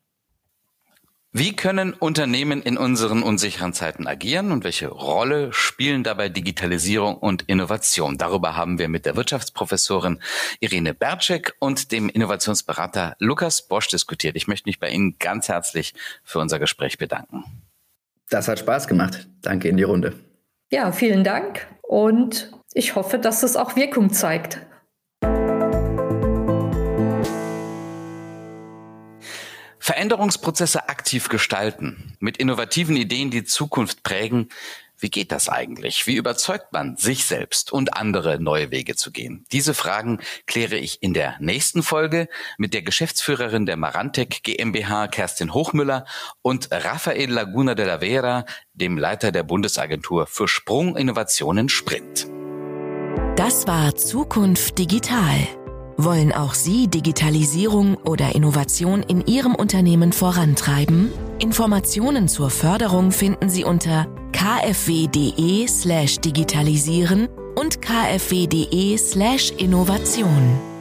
Wie 1.34 1.56
können 1.56 1.94
Unternehmen 1.94 2.60
in 2.60 2.76
unseren 2.76 3.22
unsicheren 3.22 3.72
Zeiten 3.72 4.06
agieren 4.06 4.52
und 4.52 4.64
welche 4.64 4.88
Rolle 4.88 5.50
spielen 5.54 6.04
dabei 6.04 6.28
Digitalisierung 6.28 7.16
und 7.16 7.40
Innovation? 7.46 8.18
Darüber 8.18 8.54
haben 8.54 8.78
wir 8.78 8.90
mit 8.90 9.06
der 9.06 9.16
Wirtschaftsprofessorin 9.16 10.20
Irene 10.60 10.92
Berczek 10.92 11.54
und 11.58 11.90
dem 11.90 12.10
Innovationsberater 12.10 13.16
Lukas 13.18 13.66
Bosch 13.66 13.88
diskutiert. 13.88 14.36
Ich 14.36 14.46
möchte 14.46 14.68
mich 14.68 14.78
bei 14.78 14.90
Ihnen 14.90 15.16
ganz 15.18 15.48
herzlich 15.48 15.94
für 16.22 16.38
unser 16.38 16.58
Gespräch 16.58 16.98
bedanken. 16.98 17.44
Das 18.28 18.46
hat 18.46 18.58
Spaß 18.58 18.86
gemacht. 18.86 19.26
Danke 19.40 19.68
in 19.68 19.78
die 19.78 19.84
Runde. 19.84 20.12
Ja, 20.70 20.92
vielen 20.92 21.24
Dank 21.24 21.66
und 21.80 22.52
ich 22.74 22.94
hoffe, 22.94 23.18
dass 23.18 23.42
es 23.42 23.56
auch 23.56 23.74
Wirkung 23.74 24.12
zeigt. 24.12 24.60
Veränderungsprozesse 29.82 30.88
aktiv 30.88 31.28
gestalten, 31.28 32.14
mit 32.20 32.36
innovativen 32.36 32.94
Ideen 32.96 33.32
die 33.32 33.42
Zukunft 33.42 34.04
prägen. 34.04 34.48
Wie 34.96 35.10
geht 35.10 35.32
das 35.32 35.48
eigentlich? 35.48 36.06
Wie 36.06 36.14
überzeugt 36.14 36.72
man 36.72 36.96
sich 36.96 37.24
selbst 37.24 37.72
und 37.72 37.96
andere 37.96 38.40
neue 38.40 38.70
Wege 38.70 38.94
zu 38.94 39.10
gehen? 39.10 39.44
Diese 39.50 39.74
Fragen 39.74 40.20
kläre 40.46 40.76
ich 40.76 41.02
in 41.02 41.14
der 41.14 41.34
nächsten 41.40 41.82
Folge 41.82 42.28
mit 42.58 42.74
der 42.74 42.82
Geschäftsführerin 42.82 43.66
der 43.66 43.76
Marantec 43.76 44.44
GmbH, 44.44 45.08
Kerstin 45.08 45.52
Hochmüller, 45.52 46.06
und 46.42 46.68
Rafael 46.70 47.32
Laguna 47.32 47.74
de 47.74 47.84
la 47.84 47.98
Vera, 47.98 48.44
dem 48.74 48.96
Leiter 48.96 49.32
der 49.32 49.42
Bundesagentur 49.42 50.28
für 50.28 50.46
Sprunginnovationen 50.46 51.68
Sprint. 51.68 52.28
Das 53.34 53.66
war 53.66 53.96
Zukunft 53.96 54.78
Digital 54.78 55.48
wollen 55.96 56.32
auch 56.32 56.54
Sie 56.54 56.88
Digitalisierung 56.88 57.96
oder 57.96 58.34
Innovation 58.34 59.02
in 59.02 59.26
Ihrem 59.26 59.54
Unternehmen 59.54 60.12
vorantreiben? 60.12 61.12
Informationen 61.38 62.28
zur 62.28 62.50
Förderung 62.50 63.12
finden 63.12 63.48
Sie 63.48 63.64
unter 63.64 64.06
kfw.de 64.32 65.66
slash 65.68 66.18
digitalisieren 66.18 67.28
und 67.54 67.82
kfw.de 67.82 68.96
slash 68.96 69.52
Innovation. 69.58 70.71